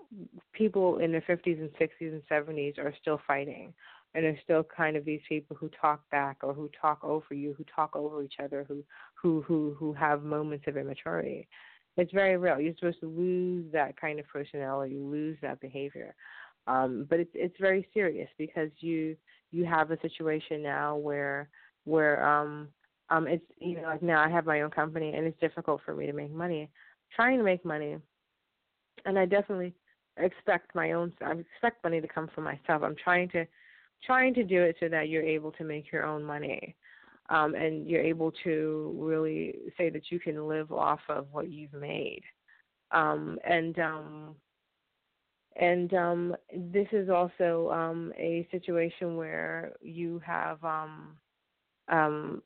people 0.54 1.00
in 1.00 1.12
their 1.12 1.22
50s 1.22 1.60
and 1.60 1.70
60s 1.72 1.90
and 2.12 2.22
70s 2.30 2.78
are 2.78 2.94
still 3.02 3.20
fighting. 3.26 3.74
And 4.14 4.24
there's 4.24 4.40
still 4.44 4.64
kind 4.64 4.98
of 4.98 5.06
these 5.06 5.22
people 5.30 5.56
who 5.56 5.70
talk 5.70 6.02
back 6.10 6.38
or 6.42 6.54
who 6.54 6.70
talk 6.80 7.04
over 7.04 7.34
you, 7.34 7.54
who 7.58 7.64
talk 7.74 7.96
over 7.96 8.24
each 8.24 8.36
other, 8.44 8.66
who 8.68 8.84
who 9.22 9.42
who 9.44 9.76
who 9.78 9.94
have 9.94 10.24
moments 10.24 10.66
of 10.68 10.78
immaturity. 10.78 11.48
It's 11.96 12.12
very 12.12 12.38
real. 12.38 12.60
You're 12.60 12.74
supposed 12.76 13.02
to 13.02 13.08
lose 13.08 13.72
that 13.72 14.00
kind 14.00 14.20
of 14.20 14.28
personality, 14.28 14.98
lose 14.98 15.38
that 15.42 15.60
behavior. 15.60 16.16
Um, 16.66 17.06
but 17.10 17.20
it's 17.20 17.32
it's 17.36 17.56
very 17.60 17.88
serious 17.94 18.30
because 18.38 18.70
you 18.80 19.16
you 19.52 19.66
have 19.66 19.92
a 19.92 20.00
situation 20.02 20.64
now 20.64 20.96
where 20.96 21.50
where 21.86 22.28
um 22.28 22.70
um 23.10 23.28
it's 23.28 23.46
you 23.60 23.76
know 23.76 23.84
like 23.84 24.02
now 24.02 24.24
I 24.24 24.30
have 24.30 24.46
my 24.46 24.62
own 24.62 24.72
company 24.72 25.14
and 25.16 25.26
it's 25.26 25.40
difficult 25.40 25.82
for 25.86 25.96
me 25.96 26.06
to 26.08 26.14
make 26.14 26.32
money. 26.32 26.70
trying 27.16 27.38
to 27.38 27.44
make 27.44 27.66
money, 27.66 27.98
and 29.06 29.18
I 29.18 29.26
definitely 29.26 29.74
expect 30.18 30.76
my 30.76 30.92
own. 30.94 31.14
I 31.22 31.32
expect 31.32 31.84
money 31.84 32.02
to 32.02 32.08
come 32.08 32.30
from 32.34 32.44
myself. 32.44 32.84
I'm 32.84 32.96
trying 32.96 33.30
to 33.30 33.46
trying 34.06 34.34
to 34.34 34.44
do 34.44 34.62
it 34.62 34.78
so 34.80 34.88
that 34.90 35.10
you're 35.10 35.24
able 35.24 35.52
to 35.54 35.64
make 35.64 35.92
your 35.92 36.06
own 36.06 36.24
money 36.24 36.76
um, 37.30 37.54
and 37.56 37.88
you're 37.88 38.02
able 38.02 38.32
to 38.44 38.96
really 38.98 39.56
say 39.78 39.90
that 39.90 40.10
you 40.10 40.20
can 40.20 40.48
live 40.48 40.72
off 40.72 41.02
of 41.10 41.28
what 41.32 41.50
you've 41.50 41.74
made. 41.74 42.22
Um, 42.92 43.38
and 43.48 43.78
um, 43.80 44.36
and 45.56 45.94
um, 45.94 46.36
this 46.56 46.88
is 46.92 47.10
also 47.10 47.70
um, 47.72 48.14
a 48.18 48.48
situation 48.52 49.16
where 49.16 49.74
you 49.82 50.22
have 50.26 50.64
um, 50.64 51.18
um, 51.90 52.42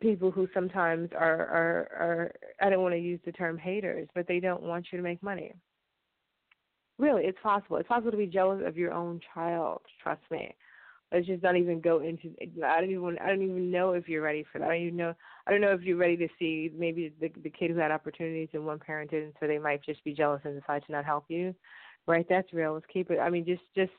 people 0.00 0.30
who 0.30 0.48
sometimes 0.52 1.10
are, 1.16 1.46
are 1.46 1.88
are 1.98 2.32
I 2.60 2.70
don't 2.70 2.82
want 2.82 2.94
to 2.94 3.00
use 3.00 3.20
the 3.24 3.32
term 3.32 3.58
haters, 3.58 4.08
but 4.14 4.26
they 4.26 4.40
don't 4.40 4.62
want 4.62 4.86
you 4.90 4.98
to 4.98 5.04
make 5.04 5.22
money. 5.22 5.52
Really, 6.98 7.24
it's 7.24 7.38
possible. 7.42 7.76
It's 7.78 7.88
possible 7.88 8.10
to 8.10 8.16
be 8.16 8.26
jealous 8.26 8.62
of 8.66 8.76
your 8.76 8.92
own 8.92 9.20
child. 9.34 9.80
Trust 10.02 10.22
me. 10.30 10.54
Let's 11.12 11.26
just 11.26 11.42
not 11.42 11.56
even 11.56 11.80
go 11.80 12.00
into. 12.00 12.34
I 12.64 12.80
don't 12.80 12.90
even. 12.90 13.18
I 13.20 13.28
don't 13.28 13.42
even 13.42 13.70
know 13.70 13.92
if 13.92 14.08
you're 14.08 14.22
ready 14.22 14.44
for 14.52 14.58
that. 14.58 14.66
I 14.66 14.74
don't 14.74 14.86
even 14.86 14.96
know. 14.96 15.14
I 15.46 15.50
don't 15.50 15.60
know 15.60 15.72
if 15.72 15.82
you're 15.82 15.96
ready 15.96 16.16
to 16.18 16.28
see 16.38 16.70
maybe 16.76 17.12
the 17.20 17.30
the 17.42 17.50
kid 17.50 17.70
who 17.70 17.78
had 17.78 17.90
opportunities 17.90 18.50
and 18.52 18.64
one 18.64 18.78
parent 18.78 19.10
didn't, 19.10 19.34
so 19.40 19.46
they 19.46 19.58
might 19.58 19.82
just 19.84 20.04
be 20.04 20.12
jealous 20.12 20.42
and 20.44 20.58
decide 20.60 20.84
to 20.86 20.92
not 20.92 21.04
help 21.04 21.24
you. 21.28 21.54
Right? 22.06 22.26
That's 22.28 22.52
real. 22.52 22.74
Let's 22.74 22.86
keep 22.92 23.10
it. 23.10 23.18
I 23.18 23.28
mean, 23.28 23.44
just 23.44 23.62
just 23.74 23.92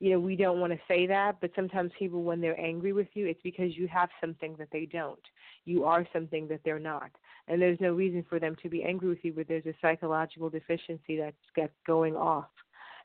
you 0.00 0.10
know, 0.10 0.20
we 0.20 0.36
don't 0.36 0.60
want 0.60 0.72
to 0.72 0.78
say 0.88 1.06
that, 1.06 1.36
but 1.40 1.50
sometimes 1.54 1.92
people, 1.98 2.22
when 2.22 2.40
they're 2.40 2.60
angry 2.60 2.92
with 2.92 3.08
you, 3.14 3.26
it's 3.26 3.40
because 3.42 3.76
you 3.76 3.86
have 3.88 4.08
something 4.20 4.54
that 4.58 4.68
they 4.72 4.86
don't. 4.86 5.18
You 5.64 5.84
are 5.84 6.06
something 6.12 6.48
that 6.48 6.60
they're 6.64 6.78
not. 6.78 7.10
And 7.48 7.60
there's 7.60 7.80
no 7.80 7.92
reason 7.92 8.24
for 8.28 8.38
them 8.38 8.56
to 8.62 8.68
be 8.68 8.82
angry 8.82 9.08
with 9.08 9.18
you, 9.22 9.32
but 9.32 9.48
there's 9.48 9.66
a 9.66 9.74
psychological 9.82 10.48
deficiency 10.50 11.18
that's, 11.18 11.36
that's 11.56 11.72
going 11.86 12.16
off 12.16 12.48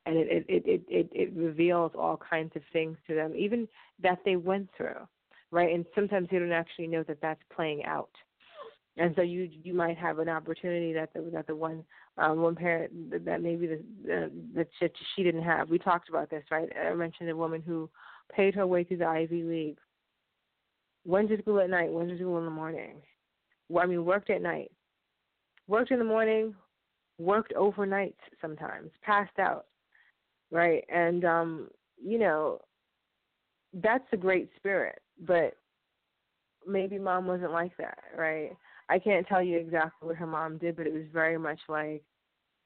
and 0.05 0.17
it 0.17 0.45
it, 0.47 0.63
it 0.65 0.81
it 0.87 1.09
it 1.11 1.33
reveals 1.35 1.91
all 1.97 2.17
kinds 2.17 2.55
of 2.55 2.61
things 2.71 2.97
to 3.07 3.15
them, 3.15 3.33
even 3.35 3.67
that 4.01 4.19
they 4.25 4.35
went 4.35 4.69
through, 4.75 5.07
right? 5.51 5.73
And 5.73 5.85
sometimes 5.93 6.27
they 6.31 6.39
don't 6.39 6.51
actually 6.51 6.87
know 6.87 7.03
that 7.03 7.21
that's 7.21 7.41
playing 7.53 7.83
out. 7.85 8.09
And 8.97 9.13
so 9.15 9.21
you 9.21 9.49
you 9.63 9.73
might 9.73 9.97
have 9.97 10.19
an 10.19 10.29
opportunity 10.29 10.93
that 10.93 11.13
the 11.13 11.29
that 11.33 11.47
the 11.47 11.55
one 11.55 11.83
um, 12.17 12.41
one 12.41 12.55
parent 12.55 13.25
that 13.25 13.41
maybe 13.41 13.67
the, 13.67 13.83
the 14.03 14.31
that 14.55 14.67
she, 14.79 14.87
she 15.15 15.23
didn't 15.23 15.43
have. 15.43 15.69
We 15.69 15.79
talked 15.79 16.09
about 16.09 16.29
this, 16.29 16.43
right? 16.51 16.69
I 16.75 16.93
mentioned 16.93 17.29
a 17.29 17.35
woman 17.35 17.61
who 17.61 17.89
paid 18.33 18.55
her 18.55 18.67
way 18.67 18.83
through 18.83 18.97
the 18.97 19.07
Ivy 19.07 19.43
League, 19.43 19.77
went 21.05 21.29
to 21.29 21.37
school 21.41 21.59
at 21.59 21.69
night, 21.69 21.91
went 21.91 22.09
to 22.09 22.17
school 22.17 22.37
in 22.37 22.45
the 22.45 22.51
morning. 22.51 22.95
I 23.77 23.85
mean, 23.85 24.05
worked 24.05 24.29
at 24.29 24.41
night, 24.41 24.71
worked 25.67 25.91
in 25.91 25.99
the 25.99 26.05
morning, 26.05 26.55
worked 27.19 27.53
overnight 27.53 28.15
sometimes, 28.41 28.89
passed 29.03 29.37
out, 29.39 29.65
right? 30.51 30.83
And 30.89 31.23
um, 31.25 31.69
you 32.03 32.17
know, 32.17 32.61
that's 33.73 34.07
a 34.11 34.17
great 34.17 34.49
spirit, 34.57 34.99
but 35.25 35.55
maybe 36.67 36.97
mom 36.97 37.27
wasn't 37.27 37.51
like 37.51 37.75
that, 37.77 37.99
right? 38.17 38.51
I 38.89 38.97
can't 38.97 39.27
tell 39.27 39.43
you 39.43 39.57
exactly 39.57 40.07
what 40.07 40.17
her 40.17 40.25
mom 40.25 40.57
did, 40.57 40.75
but 40.75 40.87
it 40.87 40.93
was 40.93 41.03
very 41.13 41.37
much 41.37 41.59
like, 41.67 42.03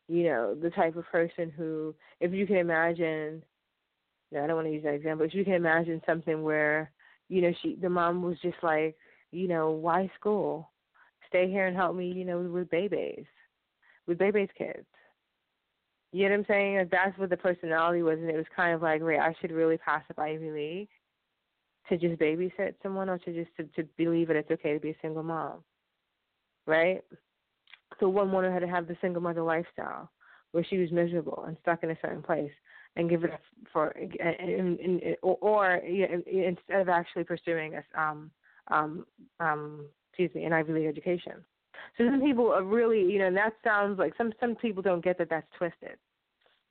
you 0.07 0.23
know, 0.23 0.55
the 0.55 0.69
type 0.69 0.95
of 0.95 1.05
person 1.11 1.51
who, 1.55 1.93
if 2.21 2.31
you 2.31 2.47
can 2.47 2.57
imagine, 2.57 3.43
I 4.33 4.47
don't 4.47 4.55
want 4.55 4.67
to 4.67 4.73
use 4.73 4.83
that 4.83 4.93
example, 4.93 5.25
but 5.25 5.35
you 5.35 5.43
can 5.43 5.53
imagine 5.53 6.01
something 6.05 6.43
where, 6.43 6.91
you 7.29 7.41
know, 7.41 7.53
she, 7.61 7.75
the 7.75 7.89
mom 7.89 8.21
was 8.21 8.37
just 8.41 8.57
like, 8.61 8.95
you 9.31 9.47
know, 9.47 9.71
why 9.71 10.11
school? 10.19 10.69
Stay 11.27 11.49
here 11.49 11.65
and 11.65 11.75
help 11.75 11.95
me, 11.95 12.11
you 12.11 12.25
know, 12.25 12.39
with 12.39 12.69
babies, 12.69 13.25
with 14.07 14.19
babies' 14.19 14.49
kids. 14.57 14.85
You 16.11 16.25
know 16.25 16.35
what 16.35 16.39
I'm 16.41 16.45
saying? 16.47 16.77
Like 16.77 16.91
that's 16.91 17.17
what 17.17 17.31
the 17.31 17.37
personality 17.37 18.03
was, 18.03 18.19
and 18.19 18.29
it 18.29 18.35
was 18.35 18.45
kind 18.55 18.75
of 18.75 18.83
like, 18.83 19.01
wait, 19.01 19.19
I 19.19 19.33
should 19.41 19.51
really 19.51 19.77
pass 19.77 20.03
up 20.11 20.19
Ivy 20.19 20.51
League 20.51 20.89
to 21.89 21.97
just 21.97 22.21
babysit 22.21 22.75
someone, 22.83 23.09
or 23.09 23.17
to 23.17 23.33
just 23.33 23.49
to, 23.57 23.63
to 23.81 23.89
believe 23.97 24.27
that 24.27 24.37
it's 24.37 24.51
okay 24.51 24.73
to 24.73 24.79
be 24.79 24.91
a 24.91 24.97
single 25.01 25.23
mom, 25.23 25.63
right? 26.67 27.03
So 27.99 28.09
one 28.09 28.31
wanted 28.31 28.53
her 28.53 28.59
to 28.59 28.67
have 28.67 28.87
the 28.87 28.97
single 29.01 29.21
mother 29.21 29.41
lifestyle, 29.41 30.11
where 30.51 30.63
she 30.63 30.77
was 30.77 30.91
miserable 30.91 31.45
and 31.47 31.57
stuck 31.61 31.83
in 31.83 31.89
a 31.89 31.97
certain 31.99 32.21
place, 32.21 32.51
and 32.95 33.09
give 33.09 33.23
it 33.23 33.33
up 33.33 33.41
for, 33.71 33.87
and, 33.89 34.79
and, 34.79 35.01
or, 35.21 35.37
or 35.41 35.75
instead 35.75 36.81
of 36.81 36.89
actually 36.89 37.23
pursuing 37.23 37.75
a 37.75 38.01
um 38.01 38.31
um 38.69 39.05
um 39.39 39.85
excuse 40.09 40.33
me 40.35 40.45
an 40.45 40.53
Ivy 40.53 40.73
League 40.73 40.87
education. 40.87 41.43
So 41.97 42.05
some 42.05 42.21
people 42.21 42.51
are 42.51 42.63
really, 42.63 43.01
you 43.01 43.19
know, 43.19 43.27
and 43.27 43.37
that 43.37 43.53
sounds 43.63 43.99
like 43.99 44.13
some 44.17 44.31
some 44.39 44.55
people 44.55 44.81
don't 44.81 45.03
get 45.03 45.17
that 45.17 45.29
that's 45.29 45.47
twisted. 45.57 45.97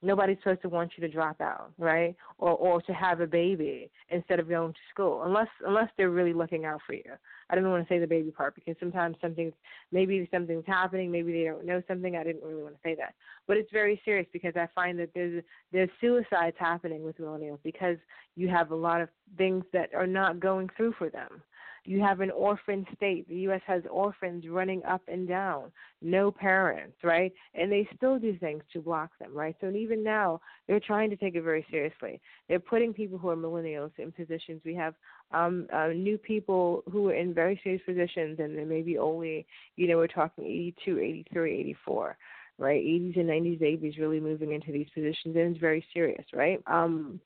Nobody's 0.03 0.39
supposed 0.39 0.63
to 0.63 0.69
want 0.69 0.93
you 0.97 1.07
to 1.07 1.13
drop 1.13 1.41
out, 1.41 1.73
right? 1.79 2.17
Or 2.39 2.51
or 2.51 2.83
to 2.83 2.93
have 2.93 3.21
a 3.21 3.27
baby 3.27 3.91
instead 4.11 4.41
of 4.41 4.49
going 4.49 4.73
to 4.73 4.79
school, 4.91 5.23
unless 5.25 5.49
unless 5.65 5.89
they're 5.97 6.11
really 6.11 6.33
looking 6.33 6.65
out 6.65 6.81
for 6.87 6.95
you. 6.95 7.05
I 7.49 7.55
don't 7.55 7.69
want 7.71 7.87
to 7.87 7.95
say 7.95 7.99
the 7.99 8.07
baby 8.07 8.31
part 8.31 8.55
because 8.55 8.77
sometimes 8.81 9.17
something's 9.21 9.53
maybe 9.93 10.29
something's 10.33 10.67
happening, 10.67 11.11
maybe 11.11 11.33
they 11.33 11.45
don't 11.45 11.65
know 11.65 11.83
something. 11.87 12.17
I 12.17 12.25
didn't 12.25 12.43
really 12.43 12.63
want 12.63 12.75
to 12.75 12.81
say 12.83 12.95
that, 12.97 13.15
but 13.47 13.57
it's 13.57 13.71
very 13.73 14.01
serious 14.05 14.27
because 14.33 14.57
I 14.57 14.69
find 14.75 14.99
that 14.99 15.11
there's 15.15 15.43
there's 15.73 15.91
suicides 16.01 16.57
happening 16.59 17.05
with 17.05 17.19
millennials 17.19 17.59
because 17.63 17.97
you 18.37 18.49
have 18.49 18.71
a 18.71 18.77
lot 18.77 19.01
of 19.01 19.09
things 19.39 19.65
that 19.73 19.95
are 19.95 20.07
not 20.07 20.41
going 20.41 20.69
through 20.77 20.95
for 20.99 21.11
them 21.11 21.43
you 21.85 22.01
have 22.01 22.21
an 22.21 22.31
orphan 22.31 22.87
state. 22.97 23.29
The 23.29 23.37
U.S. 23.37 23.61
has 23.67 23.83
orphans 23.91 24.45
running 24.49 24.83
up 24.85 25.03
and 25.09 25.27
down, 25.27 25.73
no 26.01 26.31
parents, 26.31 26.97
right? 27.03 27.33
And 27.55 27.71
they 27.73 27.89
still 27.97 28.19
do 28.19 28.37
things 28.39 28.63
to 28.73 28.81
block 28.81 29.11
them, 29.19 29.35
right? 29.35 29.57
So 29.61 29.71
even 29.71 30.05
now, 30.05 30.41
they're 30.67 30.81
trying 30.81 31.11
to 31.11 31.17
take 31.17 31.35
it 31.35 31.43
very 31.43 31.67
seriously. 31.71 32.21
They're 32.49 32.61
putting 32.61 32.93
people 32.93 33.19
who 33.19 33.31
are 33.31 33.37
millennials 33.37 33.91
in 33.99 34.13
positions. 34.13 34.63
We 34.65 34.75
have 34.77 34.95
um, 35.33 35.67
uh, 35.73 35.89
new 35.89 36.19
people 36.19 36.85
who 36.91 37.09
are 37.09 37.15
in 37.15 37.35
very 37.35 37.61
serious 37.65 37.83
positions, 37.85 38.39
and 38.39 38.57
they 38.57 38.65
may 38.65 38.83
be 38.83 38.99
only, 38.99 39.47
you 39.77 39.89
know, 39.89 39.97
we're 39.97 40.07
talking 40.07 40.45
82, 40.45 40.99
83, 40.99 41.61
84 41.61 42.17
right? 42.59 42.85
80s 42.85 43.19
and 43.19 43.29
90s 43.29 43.59
babies 43.59 43.99
really 43.99 44.21
moving 44.21 44.53
into 44.53 44.71
these 44.71 44.87
positions, 44.95 45.35
and 45.35 45.53
it's 45.53 45.59
very 45.59 45.85
serious, 45.93 46.25
right? 46.33 46.63
Um, 46.67 47.19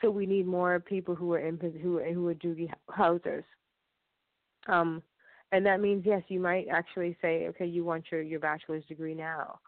so 0.00 0.10
we 0.10 0.26
need 0.26 0.46
more 0.46 0.80
people 0.80 1.14
who 1.14 1.32
are 1.32 1.38
in 1.38 1.58
who 1.82 2.00
who 2.00 2.28
are 2.28 2.34
Doogie 2.34 2.70
Howsers, 2.90 3.44
um, 4.68 5.02
and 5.52 5.64
that 5.66 5.80
means 5.80 6.04
yes, 6.06 6.22
you 6.28 6.40
might 6.40 6.66
actually 6.70 7.16
say, 7.20 7.46
okay, 7.48 7.66
you 7.66 7.84
want 7.84 8.04
your 8.10 8.22
your 8.22 8.40
bachelor's 8.40 8.84
degree 8.86 9.14
now. 9.14 9.58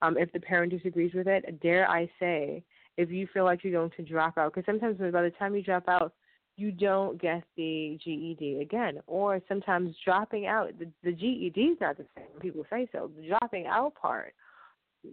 Um, 0.00 0.16
if 0.18 0.32
the 0.32 0.40
parent 0.40 0.72
disagrees 0.72 1.14
with 1.14 1.28
it, 1.28 1.60
dare 1.60 1.88
I 1.88 2.10
say, 2.18 2.64
if 2.96 3.10
you 3.10 3.28
feel 3.32 3.44
like 3.44 3.62
you're 3.62 3.72
going 3.72 3.90
to 3.96 4.02
drop 4.02 4.36
out, 4.36 4.52
because 4.52 4.66
sometimes 4.66 4.98
by 4.98 5.22
the 5.22 5.32
time 5.38 5.54
you 5.54 5.62
drop 5.62 5.88
out, 5.88 6.12
you 6.56 6.70
don't 6.70 7.20
get 7.20 7.42
the 7.56 7.98
GED 8.04 8.60
again, 8.60 9.00
or 9.06 9.40
sometimes 9.48 9.94
dropping 10.04 10.46
out, 10.46 10.78
the, 10.78 10.88
the 11.02 11.12
GED 11.12 11.60
is 11.60 11.78
not 11.80 11.96
the 11.96 12.06
same. 12.16 12.26
People 12.40 12.64
say 12.68 12.88
so. 12.92 13.10
The 13.16 13.28
dropping 13.28 13.66
out 13.66 13.94
part 13.94 14.34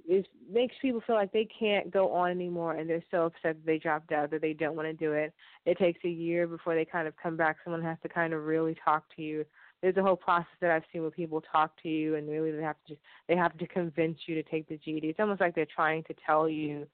it 0.08 0.28
makes 0.52 0.76
people 0.82 1.02
feel 1.06 1.16
like 1.16 1.32
they 1.32 1.48
can't 1.58 1.92
go 1.92 2.14
on 2.14 2.30
anymore 2.30 2.76
and 2.76 2.90
they're 2.90 3.04
so 3.10 3.26
upset 3.26 3.56
that 3.56 3.66
they 3.66 3.80
dropped 3.80 4.12
out 4.12 4.30
that 4.32 4.42
they 4.42 4.54
don't 4.54 4.76
want 4.76 4.88
to 4.88 4.94
do 4.94 5.14
it. 5.14 5.34
It 5.66 5.78
takes 5.78 6.00
a 6.06 6.10
year 6.10 6.48
before 6.48 6.76
they 6.76 6.86
kind 6.86 7.08
of 7.08 7.16
come 7.18 7.36
back. 7.36 7.58
Someone 7.64 7.82
has 7.82 7.98
to 8.04 8.10
kind 8.10 8.34
of 8.34 8.44
really 8.44 8.76
talk 8.84 9.04
to 9.16 9.22
you. 9.22 9.46
There's 9.82 9.98
a 9.98 10.04
whole 10.04 10.16
process 10.16 10.48
that 10.62 10.72
I've 10.72 10.84
seen 10.92 11.02
where 11.02 11.12
people 11.12 11.42
talk 11.42 11.72
to 11.84 11.90
you 11.90 12.16
and 12.16 12.30
really 12.30 12.52
they 12.52 12.62
have 12.62 12.76
to 12.88 12.96
they 13.28 13.36
have 13.36 13.58
to 13.58 13.68
convince 13.68 14.18
you 14.28 14.36
to 14.36 14.44
take 14.44 14.68
the 14.68 14.78
GED. 14.78 15.08
It's 15.08 15.20
almost 15.20 15.42
like 15.42 15.56
they're 15.56 15.66
trying 15.66 16.04
to 16.04 16.16
tell 16.26 16.50
you, 16.50 16.86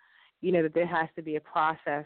you 0.41 0.51
know, 0.51 0.63
that 0.63 0.73
there 0.73 0.87
has 0.87 1.09
to 1.15 1.21
be 1.21 1.35
a 1.35 1.41
process 1.41 2.05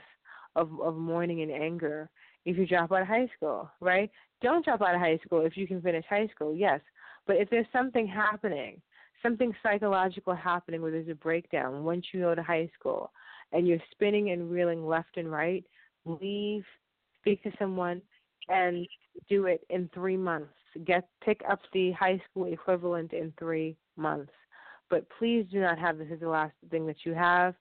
of 0.56 0.70
of 0.82 0.96
mourning 0.96 1.42
and 1.42 1.52
anger 1.52 2.10
if 2.46 2.58
you 2.58 2.66
drop 2.66 2.92
out 2.92 3.02
of 3.02 3.08
high 3.08 3.28
school, 3.36 3.70
right? 3.82 4.10
Don't 4.42 4.64
drop 4.64 4.82
out 4.82 4.96
of 4.96 5.02
high 5.02 5.20
school 5.26 5.46
if 5.46 5.58
you 5.58 5.68
can 5.68 5.82
finish 5.82 6.06
high 6.10 6.28
school, 6.34 6.56
yes. 6.56 6.80
But 7.28 7.36
if 7.36 7.50
there's 7.50 7.68
something 7.74 8.08
happening 8.08 8.82
something 9.22 9.54
psychological 9.62 10.34
happening 10.34 10.82
where 10.82 10.92
there's 10.92 11.10
a 11.10 11.16
breakdown 11.16 11.84
once 11.84 12.06
you 12.12 12.22
go 12.22 12.36
to 12.36 12.44
high 12.44 12.70
school 12.78 13.12
and 13.52 13.68
you're 13.68 13.80
spinning 13.92 14.32
and 14.32 14.50
reeling 14.50 14.86
left 14.86 15.18
and 15.18 15.32
right, 15.32 15.64
leave, 16.06 16.64
speak 17.22 17.42
to 17.44 17.52
someone, 17.60 18.02
and 18.48 18.88
do 19.28 19.46
it 19.46 19.66
in 19.70 19.90
three 19.94 20.18
months. 20.18 20.54
Get 20.86 21.08
pick 21.24 21.42
up 21.50 21.60
the 21.74 21.92
high 21.94 22.22
school 22.30 22.46
equivalent 22.46 23.14
in 23.14 23.34
three 23.40 23.76
months. 23.98 24.32
But 24.90 25.06
please 25.18 25.46
do 25.52 25.60
not 25.62 25.78
have 25.78 25.98
this 25.98 26.08
as 26.12 26.20
the 26.20 26.30
last 26.30 26.54
thing 26.70 26.86
that 26.88 27.06
you 27.06 27.14
have. 27.14 27.56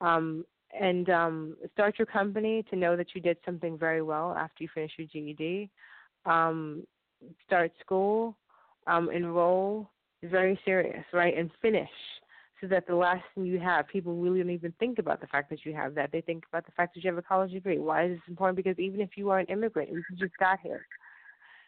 Um, 0.00 0.44
and 0.78 1.08
um, 1.10 1.56
start 1.72 1.98
your 1.98 2.06
company 2.06 2.64
to 2.70 2.76
know 2.76 2.96
that 2.96 3.08
you 3.14 3.20
did 3.20 3.36
something 3.44 3.78
very 3.78 4.02
well 4.02 4.32
after 4.32 4.64
you 4.64 4.68
finish 4.74 4.92
your 4.98 5.06
GED. 5.06 5.70
Um, 6.26 6.84
start 7.46 7.72
school, 7.80 8.36
um, 8.86 9.08
enroll, 9.10 9.90
very 10.30 10.58
serious, 10.64 11.04
right? 11.12 11.36
And 11.36 11.50
finish 11.60 11.88
so 12.60 12.68
that 12.68 12.86
the 12.86 12.94
last 12.94 13.22
thing 13.34 13.44
you 13.44 13.58
have, 13.58 13.88
people 13.88 14.14
really 14.14 14.40
don't 14.40 14.50
even 14.50 14.72
think 14.78 14.98
about 14.98 15.20
the 15.20 15.26
fact 15.26 15.50
that 15.50 15.64
you 15.64 15.74
have 15.74 15.94
that. 15.94 16.12
They 16.12 16.20
think 16.20 16.44
about 16.48 16.64
the 16.64 16.72
fact 16.72 16.94
that 16.94 17.04
you 17.04 17.10
have 17.10 17.18
a 17.18 17.22
college 17.22 17.52
degree. 17.52 17.78
Why 17.78 18.06
is 18.06 18.12
this 18.12 18.28
important? 18.28 18.56
Because 18.56 18.78
even 18.78 19.00
if 19.00 19.10
you 19.16 19.30
are 19.30 19.38
an 19.38 19.46
immigrant, 19.46 19.90
you 19.90 20.02
just 20.16 20.36
got 20.38 20.60
here, 20.60 20.86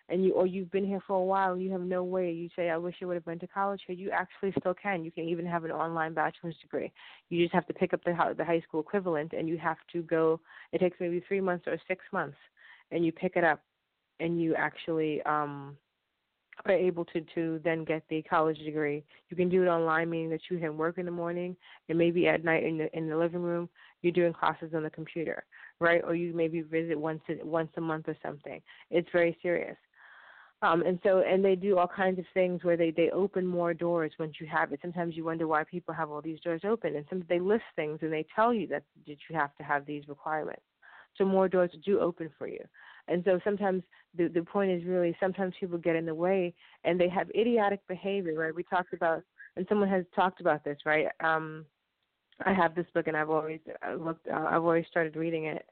and 0.08 0.24
you 0.24 0.32
or 0.32 0.46
you've 0.46 0.70
been 0.70 0.86
here 0.86 1.02
for 1.06 1.16
a 1.16 1.24
while, 1.24 1.52
and 1.52 1.62
you 1.62 1.70
have 1.72 1.80
no 1.80 2.04
way. 2.04 2.30
You 2.30 2.48
say, 2.56 2.70
"I 2.70 2.76
wish 2.76 2.96
I 3.02 3.06
would 3.06 3.14
have 3.14 3.26
went 3.26 3.40
to 3.40 3.46
college 3.46 3.82
here." 3.86 3.96
You 3.96 4.10
actually 4.10 4.52
still 4.58 4.74
can. 4.74 5.04
You 5.04 5.10
can 5.10 5.24
even 5.24 5.44
have 5.46 5.64
an 5.64 5.72
online 5.72 6.14
bachelor's 6.14 6.56
degree. 6.58 6.92
You 7.28 7.42
just 7.42 7.54
have 7.54 7.66
to 7.66 7.74
pick 7.74 7.92
up 7.92 8.02
the 8.04 8.34
the 8.36 8.44
high 8.44 8.60
school 8.60 8.80
equivalent, 8.80 9.32
and 9.32 9.48
you 9.48 9.58
have 9.58 9.78
to 9.92 10.02
go. 10.02 10.40
It 10.72 10.78
takes 10.78 10.98
maybe 11.00 11.20
three 11.26 11.40
months 11.40 11.66
or 11.66 11.76
six 11.88 12.04
months, 12.12 12.38
and 12.90 13.04
you 13.04 13.12
pick 13.12 13.36
it 13.36 13.44
up, 13.44 13.60
and 14.20 14.40
you 14.40 14.54
actually 14.54 15.20
um 15.22 15.76
are 16.64 16.72
able 16.72 17.04
to 17.06 17.20
to 17.34 17.60
then 17.64 17.84
get 17.84 18.02
the 18.08 18.22
college 18.22 18.58
degree. 18.58 19.04
You 19.28 19.36
can 19.36 19.48
do 19.48 19.62
it 19.62 19.68
online, 19.68 20.10
meaning 20.10 20.30
that 20.30 20.40
you 20.50 20.58
can 20.58 20.76
work 20.76 20.98
in 20.98 21.06
the 21.06 21.12
morning 21.12 21.56
and 21.88 21.98
maybe 21.98 22.26
at 22.28 22.44
night 22.44 22.64
in 22.64 22.78
the 22.78 22.96
in 22.96 23.08
the 23.08 23.16
living 23.16 23.42
room 23.42 23.68
you're 24.02 24.12
doing 24.12 24.32
classes 24.32 24.72
on 24.74 24.82
the 24.82 24.90
computer, 24.90 25.44
right? 25.80 26.02
Or 26.04 26.14
you 26.14 26.32
maybe 26.34 26.60
visit 26.60 26.98
once 26.98 27.22
a, 27.28 27.44
once 27.44 27.70
a 27.76 27.80
month 27.80 28.08
or 28.08 28.16
something. 28.22 28.60
It's 28.90 29.08
very 29.12 29.36
serious. 29.42 29.76
Um, 30.62 30.82
and 30.82 30.98
so, 31.02 31.18
and 31.18 31.44
they 31.44 31.54
do 31.54 31.76
all 31.76 31.88
kinds 31.88 32.18
of 32.18 32.24
things 32.32 32.64
where 32.64 32.78
they 32.78 32.90
they 32.90 33.10
open 33.10 33.46
more 33.46 33.74
doors 33.74 34.12
once 34.18 34.36
you 34.40 34.46
have 34.46 34.72
it. 34.72 34.80
Sometimes 34.80 35.14
you 35.14 35.24
wonder 35.24 35.46
why 35.46 35.64
people 35.64 35.92
have 35.92 36.10
all 36.10 36.22
these 36.22 36.40
doors 36.40 36.62
open, 36.64 36.96
and 36.96 37.04
some 37.10 37.22
they 37.28 37.38
list 37.38 37.64
things 37.74 37.98
and 38.00 38.12
they 38.12 38.24
tell 38.34 38.54
you 38.54 38.66
that 38.68 38.82
that 39.06 39.18
you 39.28 39.36
have 39.36 39.54
to 39.56 39.62
have 39.62 39.84
these 39.84 40.08
requirements. 40.08 40.62
So 41.18 41.24
more 41.24 41.48
doors 41.48 41.70
do 41.84 42.00
open 42.00 42.30
for 42.38 42.46
you. 42.46 42.64
And 43.08 43.22
so 43.24 43.40
sometimes 43.44 43.82
the 44.16 44.28
the 44.28 44.42
point 44.42 44.70
is 44.70 44.84
really 44.84 45.16
sometimes 45.20 45.54
people 45.58 45.78
get 45.78 45.96
in 45.96 46.06
the 46.06 46.14
way 46.14 46.54
and 46.84 47.00
they 47.00 47.08
have 47.08 47.30
idiotic 47.30 47.86
behavior, 47.86 48.34
right? 48.34 48.54
We 48.54 48.64
talked 48.64 48.92
about 48.92 49.22
and 49.56 49.66
someone 49.68 49.88
has 49.88 50.04
talked 50.14 50.40
about 50.40 50.64
this, 50.64 50.78
right? 50.84 51.06
Um 51.20 51.64
I 52.44 52.52
have 52.52 52.74
this 52.74 52.86
book 52.92 53.06
and 53.06 53.16
I've 53.16 53.30
always 53.30 53.60
uh, 53.86 53.94
looked 53.94 54.28
uh, 54.28 54.46
I've 54.48 54.62
always 54.62 54.86
started 54.90 55.16
reading 55.16 55.46
it 55.46 55.66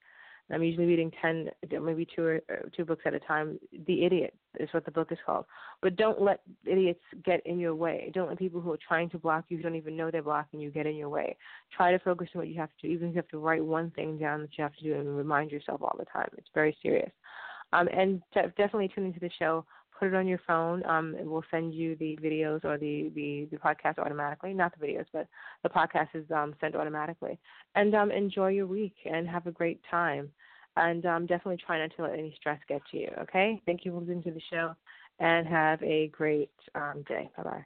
I'm 0.53 0.63
usually 0.63 0.87
reading 0.87 1.11
ten, 1.23 1.49
maybe 1.71 2.07
two 2.15 2.23
or 2.23 2.41
uh, 2.51 2.69
two 2.77 2.85
books 2.85 3.03
at 3.07 3.15
a 3.15 3.21
time. 3.21 3.59
The 3.87 4.05
Idiot 4.05 4.35
is 4.61 4.69
what 4.73 4.85
the 4.85 4.91
book 4.91 5.11
is 5.11 5.19
called. 5.25 5.47
But 5.81 5.97
don't 5.97 6.21
let 6.21 6.41
idiots 6.67 7.01
get 7.25 7.45
in 7.47 7.59
your 7.59 7.75
way. 7.75 8.11
Don't 8.15 8.29
let 8.29 8.39
people 8.39 8.61
who 8.61 8.73
are 8.73 8.79
trying 8.87 9.09
to 9.11 9.19
block 9.19 9.47
you, 9.49 9.57
who 9.57 9.63
don't 9.63 9.75
even 9.75 9.97
know 9.97 10.11
they're 10.11 10.23
blocking 10.23 10.61
you, 10.61 10.71
get 10.71 10.87
in 10.87 10.97
your 10.97 11.09
way. 11.09 11.37
Try 11.75 11.93
to 11.93 11.99
focus 11.99 12.29
on 12.35 12.41
what 12.41 12.49
you 12.49 12.61
have 12.61 12.69
to 12.69 12.87
do. 12.87 12.93
Even 12.93 13.09
if 13.09 13.15
you 13.15 13.19
have 13.19 13.29
to 13.29 13.39
write 13.39 13.65
one 13.65 13.91
thing 13.93 14.19
down 14.19 14.43
that 14.43 14.51
you 14.59 14.63
have 14.63 14.77
to 14.77 14.83
do, 14.83 14.95
and 14.95 15.17
remind 15.17 15.51
yourself 15.51 15.81
all 15.83 15.97
the 15.99 16.05
time. 16.05 16.29
It's 16.37 16.51
very 16.55 16.77
serious. 16.83 17.11
Um, 17.73 17.89
and 17.89 18.23
definitely 18.35 18.91
tune 18.95 19.07
into 19.07 19.21
the 19.21 19.31
show 19.39 19.65
put 20.05 20.15
it 20.15 20.19
on 20.19 20.27
your 20.27 20.41
phone. 20.47 20.85
Um, 20.87 21.15
it 21.19 21.27
will 21.27 21.45
send 21.51 21.75
you 21.75 21.97
the 21.97 22.19
videos 22.23 22.65
or 22.65 22.77
the, 22.77 23.11
the, 23.15 23.49
the 23.51 23.57
podcast 23.57 23.99
automatically. 23.99 24.53
Not 24.53 24.73
the 24.79 24.87
videos, 24.87 25.07
but 25.13 25.27
the 25.63 25.69
podcast 25.69 26.09
is 26.15 26.31
um, 26.31 26.55
sent 26.61 26.77
automatically. 26.77 27.39
And 27.75 27.95
um, 27.95 28.11
enjoy 28.11 28.49
your 28.49 28.67
week 28.67 28.95
and 29.11 29.29
have 29.29 29.47
a 29.47 29.51
great 29.51 29.81
time. 29.91 30.31
And 30.77 31.07
um, 31.07 31.27
definitely 31.27 31.59
try 31.65 31.79
not 31.79 31.91
to 31.97 32.03
let 32.03 32.13
any 32.15 32.35
stress 32.39 32.59
get 32.69 32.83
to 32.91 32.99
you. 32.99 33.09
Okay? 33.23 33.63
Thank 33.65 33.85
you 33.85 33.93
for 33.93 34.01
listening 34.01 34.23
to 34.25 34.33
the 34.33 34.43
show 34.51 34.75
and 35.21 35.47
have 35.47 35.83
a 35.83 36.09
great 36.09 36.51
um, 36.75 37.05
day. 37.09 37.31
Bye 37.37 37.43
bye. 37.43 37.63